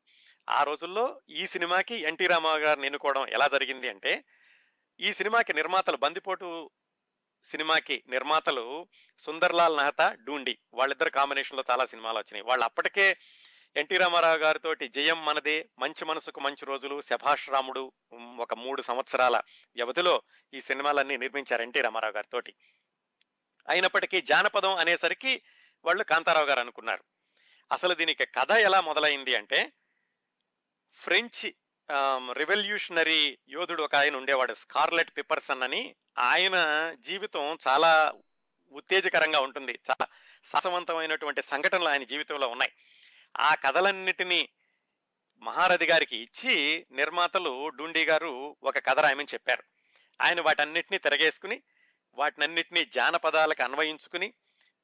ఆ 0.51 0.63
రోజుల్లో 0.63 1.21
ఈ 1.31 1.47
సినిమాకి 1.47 1.95
ఎన్టీ 1.95 2.27
రామారావు 2.27 2.61
గారిని 2.61 2.87
ఎన్నుకోవడం 2.87 3.29
ఎలా 3.29 3.49
జరిగింది 3.49 3.89
అంటే 3.89 4.25
ఈ 5.01 5.13
సినిమాకి 5.13 5.55
నిర్మాతలు 5.55 5.97
బందిపోటు 5.97 6.71
సినిమాకి 7.51 8.05
నిర్మాతలు 8.09 8.89
సుందర్లాల్ 9.19 9.77
మెహతా 9.77 10.15
డూండి 10.15 10.59
వాళ్ళిద్దరు 10.75 11.11
కాంబినేషన్లో 11.11 11.65
చాలా 11.71 11.87
సినిమాలు 11.87 12.19
వచ్చినాయి. 12.19 12.43
వాళ్ళు 12.43 12.65
అప్పటికే 12.65 13.17
ఎన్టీ 13.77 13.97
రామారావు 13.97 14.37
గారితో 14.37 14.75
జయం 14.75 15.25
మనదే 15.25 15.69
మంచి 15.79 16.05
మనసుకు 16.05 16.41
మంచి 16.41 16.67
రోజులు 16.67 17.01
శభాష్ 17.01 17.51
రాముడు 17.51 17.93
ఒక 18.15 18.55
మూడు 18.55 18.83
సంవత్సరాల 18.83 19.37
వ్యవధిలో 19.75 20.23
ఈ 20.55 20.61
సినిమాలన్నీ 20.61 21.17
నిర్మించారు 21.17 21.63
ఎన్టీ 21.63 21.81
రామారావు 21.81 22.13
గారితో 22.13 22.53
అయినప్పటికీ 23.69 24.21
జానపదం 24.21 24.77
అనేసరికి 24.77 25.43
వాళ్ళు 25.85 26.05
కాంతారావు 26.05 26.47
గారు 26.47 26.61
అనుకున్నారు. 26.61 27.05
అసలు 27.73 27.95
దీనికి 27.95 28.25
కథ 28.25 28.51
ఎలా 28.51 28.81
మొదలైంది 28.81 29.35
అంటే 29.35 29.73
ఫ్రెంచ్ 30.95 31.53
రివల్యూషనరీ 32.33 33.39
యోధుడు 33.49 33.83
ఒక 33.83 33.95
ఆయన 33.95 34.17
ఉండేవాడు 34.17 34.55
స్కార్లెట్ 34.55 35.11
పిపర్సన్ 35.17 35.63
అని. 35.63 35.95
ఆయన 36.19 36.55
జీవితం 37.01 37.59
చాలా 37.69 38.13
ఉత్తేజకరంగా 38.73 39.41
ఉంటుంది. 39.41 39.73
చాలా 39.73 40.07
సాహసవంతమైనటువంటి 40.45 41.43
సంఘటనలు 41.43 41.89
ఆయన 41.89 42.03
జీవితంలో 42.03 42.49
ఉన్నాయి. 42.49 42.73
ఆ 43.41 43.55
కథలన్నిటినీ 43.55 44.49
మహారథి 45.39 45.87
గారికి 45.87 46.17
ఇచ్చి 46.17 46.87
నిర్మాతలు 46.93 47.69
డూండి 47.69 48.05
గారు 48.05 48.57
ఒక 48.63 48.79
కథ 48.79 49.01
రాయమని 49.01 49.27
చెప్పారు. 49.35 49.63
ఆయన 50.23 50.41
వాటన్నిటినీ 50.41 50.99
తిరగేసుకుని 50.99 51.63
వాటినన్నిటినీ 52.15 52.85
జానపదాలకు 52.85 53.63
అన్వయించుకుని 53.63 54.35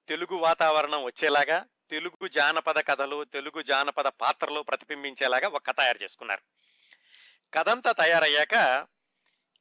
తెలుగు 0.09 0.37
వాతావరణం 0.37 1.03
వచ్చేలాగా 1.03 1.67
తెలుగు 1.91 2.29
జానపద 2.29 2.87
కథలు 2.87 3.25
తెలుగు 3.25 3.63
జానపద 3.63 4.07
పాత్రలు 4.07 4.61
ప్రతిబింబించేలాగా 4.61 5.49
ఒక 5.49 5.67
కథ 5.67 5.77
తయారు 5.77 5.99
చేసుకున్నారు. 6.03 6.60
కథంతా 7.55 7.93
తయారయ్యాక 7.93 8.55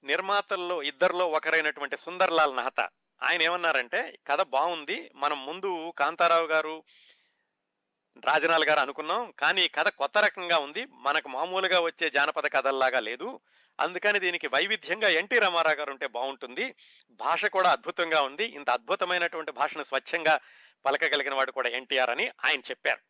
నిర్మాతల్లో 0.04 0.84
ఇద్దరిలో 0.84 1.28
ఒకరైనటువంటి 1.28 1.97
సుందర్లాల్ 1.97 2.56
నహతా 2.56 2.89
ఆయన 3.23 3.41
ఏమన్నారంటే 3.41 4.19
కథ 4.28 4.41
బాగుంది 4.41 5.12
మనం 5.15 5.45
ముందు 5.45 5.93
కాంతారావు 5.97 6.47
గారు 6.47 6.84
రాజనాల్ 8.25 8.65
గారు 8.65 8.80
అనుకున్నాం 8.80 9.34
కానీ 9.39 9.67
కథ 9.67 9.88
కొత్త 9.88 10.17
రకంగా 10.17 10.58
ఉంది 10.58 10.88
మనకు 10.91 11.30
మామూలుగా 11.30 11.80
వచ్చే 11.80 12.10
జానపద 12.10 12.52
కథల్లాగా 12.54 12.99
లేదు. 12.99 13.39
అందుకని 13.80 14.19
దీనికి 14.19 14.47
వైవిధ్యంగా 14.47 15.10
ఎన్టీ 15.10 15.39
రామారావు 15.39 15.75
గారు 15.75 15.91
ఉంటే 15.91 16.08
బాగుంటుంది 16.08 16.75
భాష 17.12 17.45
కూడా 17.45 17.71
అద్భుతంగా 17.71 18.21
ఉంది. 18.21 18.45
ఇంత 18.45 18.69
అద్భుతమైనటువంటి 18.69 19.52
భాషను 19.52 19.84
స్వచ్ఛంగా 19.84 20.39
పలకగలిగిన 20.86 21.34
వాడు 21.34 21.52
కూడా 21.52 21.69
ఎన్టీఆర్ 21.69 22.10
అని 22.10 22.32
ఆయన 22.45 22.60
చెప్పారు. 22.60 23.09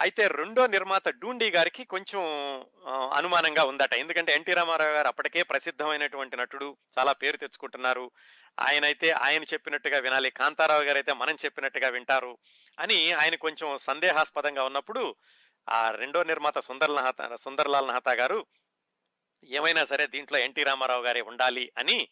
అయితే 0.00 0.26
రెండో 0.26 0.66
నిర్మాత 0.66 1.08
డూండి 1.08 1.50
గారికి 1.50 1.84
కొంచెం 1.84 2.22
అనుమానంగా 2.88 3.64
ఉందట. 3.64 3.94
ఎందుకంటే 3.94 4.34
ఎన్టీ 4.34 4.52
రామారావు 4.52 4.90
గారు 4.90 5.06
అప్పటికే 5.06 5.42
ప్రసిద్ధమైనటువంటి 5.42 6.36
నటుడు 6.36 6.76
చాలా 6.98 7.12
పేరు 7.12 7.36
తెచ్చుకుంటున్నారు. 7.36 8.10
ఆయన 8.60 8.84
అయితే 8.84 9.10
ఆయన 9.10 9.42
చెప్పినట్టుగా 9.42 9.98
వినాలి 9.98 10.30
కాంతారావు 10.30 10.82
గారు 10.82 10.96
అయితే 10.98 11.12
మనం 11.12 11.34
చెప్పినట్టుగా 11.44 11.88
వింటారు 11.88 12.38
అని 12.78 13.12
ఆయన 13.12 13.34
కొంచెం 13.34 13.78
సందేహాస్పదంగా 13.78 14.64
ఉన్నప్పుడు 14.64 15.16
ఆ 15.68 15.90
రెండో 15.90 16.22
నిర్మాత 16.22 16.58
సుందర్ 16.58 16.90
సుందర్లాల్ 17.36 17.88
నహతా 17.88 18.12
గారు 18.12 18.46
ఏమైనా 19.44 19.84
సరే 19.84 20.06
దీంట్లో 20.06 20.38
ఎన్టీ 20.38 20.64
రామారావు 20.64 21.02
గారే 21.02 21.20
ఉండాలి 21.20 21.72
అని 21.78 22.08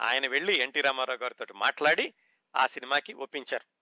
ఆయన 0.00 0.26
వెళ్ళి 0.26 0.56
ఎన్టీ 0.56 0.80
రామారావు 0.80 1.18
గారితో 1.22 1.54
మాట్లాడి 1.54 2.14
ఆ 2.56 2.66
సినిమాకి 2.66 3.12
ఒప్పించారు. 3.12 3.75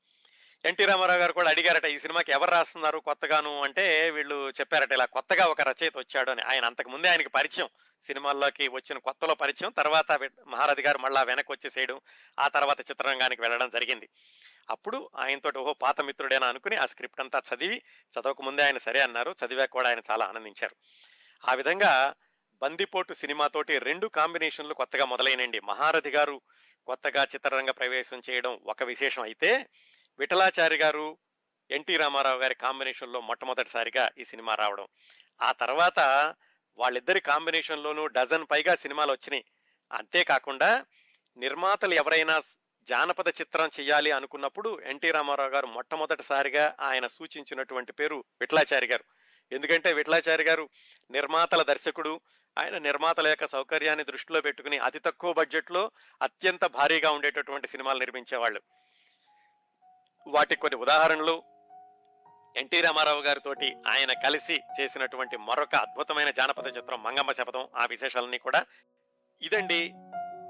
ఎన్టీ 0.65 0.85
రామారావు 0.85 1.19
గారు 1.19 1.33
కూడా 1.33 1.51
అడిగారట 1.51 1.85
ఈ 1.85 1.99
సినిమాకి 1.99 2.33
ఎవరు 2.33 2.51
రాస్తున్నారు 2.51 2.99
కొత్తగాను? 2.99 3.63
అంటే 3.63 4.11
వీళ్ళు 4.11 4.51
చెప్పారట 4.51 4.93
ఇలా 4.93 5.05
కొత్తగా 5.05 5.45
ఒక 5.45 5.61
రచయిత 5.61 5.99
వచ్చాడు 5.99 6.31
అని. 6.31 6.43
ఆయన 6.43 6.65
అంతకుముందే 6.65 7.09
ఆయనకి 7.09 7.29
పరిచయం. 7.29 7.69
సినిమాల్లోకి 8.03 8.69
వచ్చిన 8.69 8.99
కొత్తలో 8.99 9.35
పరిచయం. 9.35 9.71
తర్వాత 9.71 10.31
మహారథి 10.47 10.83
గారు 10.83 10.99
మళ్ళా 10.99 11.23
వెనక్కి 11.23 11.53
వచ్చేసేయడం 11.53 12.01
ఆ 12.39 12.49
తర్వాత 12.49 12.81
చిత్రరంగానికి 12.81 13.43
వెళ్ళడం 13.43 13.69
జరిగింది. 13.69 14.09
అప్పుడు 14.71 15.11
ఆయనతో 15.17 15.61
ఓహో 15.61 15.73
పాత 15.73 16.01
మిత్రుడేనా 16.01 16.47
అనుకుని 16.47 16.77
ఆ 16.77 16.87
స్క్రిప్ట్ 16.87 17.21
అంతా 17.21 17.43
చదివి 17.55 17.83
చదవక 18.11 18.43
ముందే 18.43 18.63
ఆయన 18.63 18.79
సరే 18.79 19.01
అన్నారు. 19.01 19.35
చదివాక 19.45 19.71
కూడా 19.71 19.89
ఆయన 19.89 20.01
చాలా 20.11 20.27
ఆనందించారు. 20.27 20.77
ఆ 21.49 21.55
విధంగా 21.55 22.15
బందిపోటు 22.63 23.13
సినిమాతోటి 23.13 23.79
రెండు 23.79 24.07
కాంబినేషన్లు 24.07 24.75
కొత్తగా 24.75 25.05
మొదలైనండి 25.05 25.61
మహారథి 25.61 26.11
గారు 26.11 26.41
కొత్తగా 26.87 27.23
చిత్రరంగ 27.23 27.71
ప్రవేశం 27.71 28.21
చేయడం 28.31 28.61
ఒక 28.67 28.83
విశేషం 28.83 29.23
అయితే 29.23 29.67
విఠలాచారి 30.19 30.77
గారు 30.77 31.19
ఎన్టీ 31.71 31.97
రామారావు 31.97 32.39
గారి 32.39 32.55
కాంబినేషన్లో 32.55 33.21
మొట్టమొదటిసారిగా 33.21 34.11
ఈ 34.19 34.25
సినిమా 34.25 34.55
రావడం. 34.55 34.87
ఆ 35.43 35.53
తర్వాత 35.53 35.99
వాళ్ళిద్దరి 36.79 37.21
కాంబినేషన్లోనూ 37.21 38.07
డజన్ 38.07 38.47
పైగా 38.51 38.75
సినిమాలు 38.75 39.13
వచ్చినాయి. 39.13 39.45
అంతేకాకుండా 39.93 40.85
నిర్మాతలు 41.37 41.95
ఎవరైనా 41.95 42.43
జానపద 42.83 43.29
చిత్రం 43.29 43.71
చేయాలి 43.81 44.11
అనుకున్నప్పుడు 44.11 44.81
ఎన్టీ 44.81 45.11
రామారావు 45.11 45.51
గారు 45.51 45.67
మొట్టమొదటిసారిగా 45.67 46.77
ఆయన 46.81 47.07
సూచించినటువంటి 47.07 47.93
పేరు 47.93 48.25
విఠలాచారి 48.41 48.87
గారు. 48.87 49.05
ఎందుకంటే 49.53 49.93
విఠలాచారి 49.93 50.45
గారు 50.45 50.69
నిర్మాతల 51.11 51.63
దర్శకుడు. 51.63 52.21
ఆయన 52.59 52.79
నిర్మాతల 52.79 53.27
యొక్క 53.27 53.47
సౌకర్యాన్ని 53.47 54.05
దృష్టిలో 54.05 54.41
పెట్టుకుని 54.41 54.79
అతి 54.79 54.99
తక్కువ 54.99 55.33
బడ్జెట్లో 55.33 55.91
అత్యంత 56.23 56.65
భారీగా 56.65 57.11
ఉండేటటువంటి 57.11 57.69
సినిమాలు 57.69 57.99
నిర్మించేవాళ్ళు. 57.99 58.63
వాటి 60.27 60.57
కొన్ని 60.57 60.81
ఉదాహరణలు 60.81 61.43
ఎన్టీ 62.57 62.81
రామారావు 62.81 63.21
గారితోటి 63.21 63.77
ఆయన 63.89 64.13
కలిసి 64.13 64.61
చేసినటువంటి 64.81 65.37
మరొక 65.37 65.75
అద్భుతమైన 65.75 66.31
జానపద 66.31 66.77
చిత్రం 66.77 67.03
మంగమ్మ 67.03 67.33
శపథం 67.33 67.69
ఆ 67.77 67.87
విశేషాలన్నీ 67.87 68.39
కూడా. 68.39 68.65
ఇదండి 69.43 69.95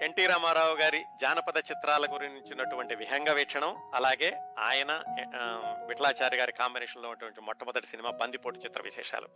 ఎన్టీ 0.03 0.27
రామారావు 0.27 0.75
గారి 0.75 1.05
జానపద 1.21 1.57
చిత్రాల 1.57 2.07
గురించినటువంటి 2.13 2.95
విహంగ 2.95 3.31
వీక్షణం. 3.31 3.91
అలాగే 3.95 4.37
ఆయన 4.59 5.03
ఆ, 5.37 5.77
విఠలాచారి 5.89 6.37
గారి 6.37 6.53
కాంబినేషన్లో 6.53 7.09
ఉన్నటువంటి 7.09 7.41
మొట్టమొదటి 7.41 7.87
సినిమా 7.87 8.11
బందిపోటు 8.11 8.59
చిత్ర 8.59 8.83
విశేషాలు. 8.83 9.29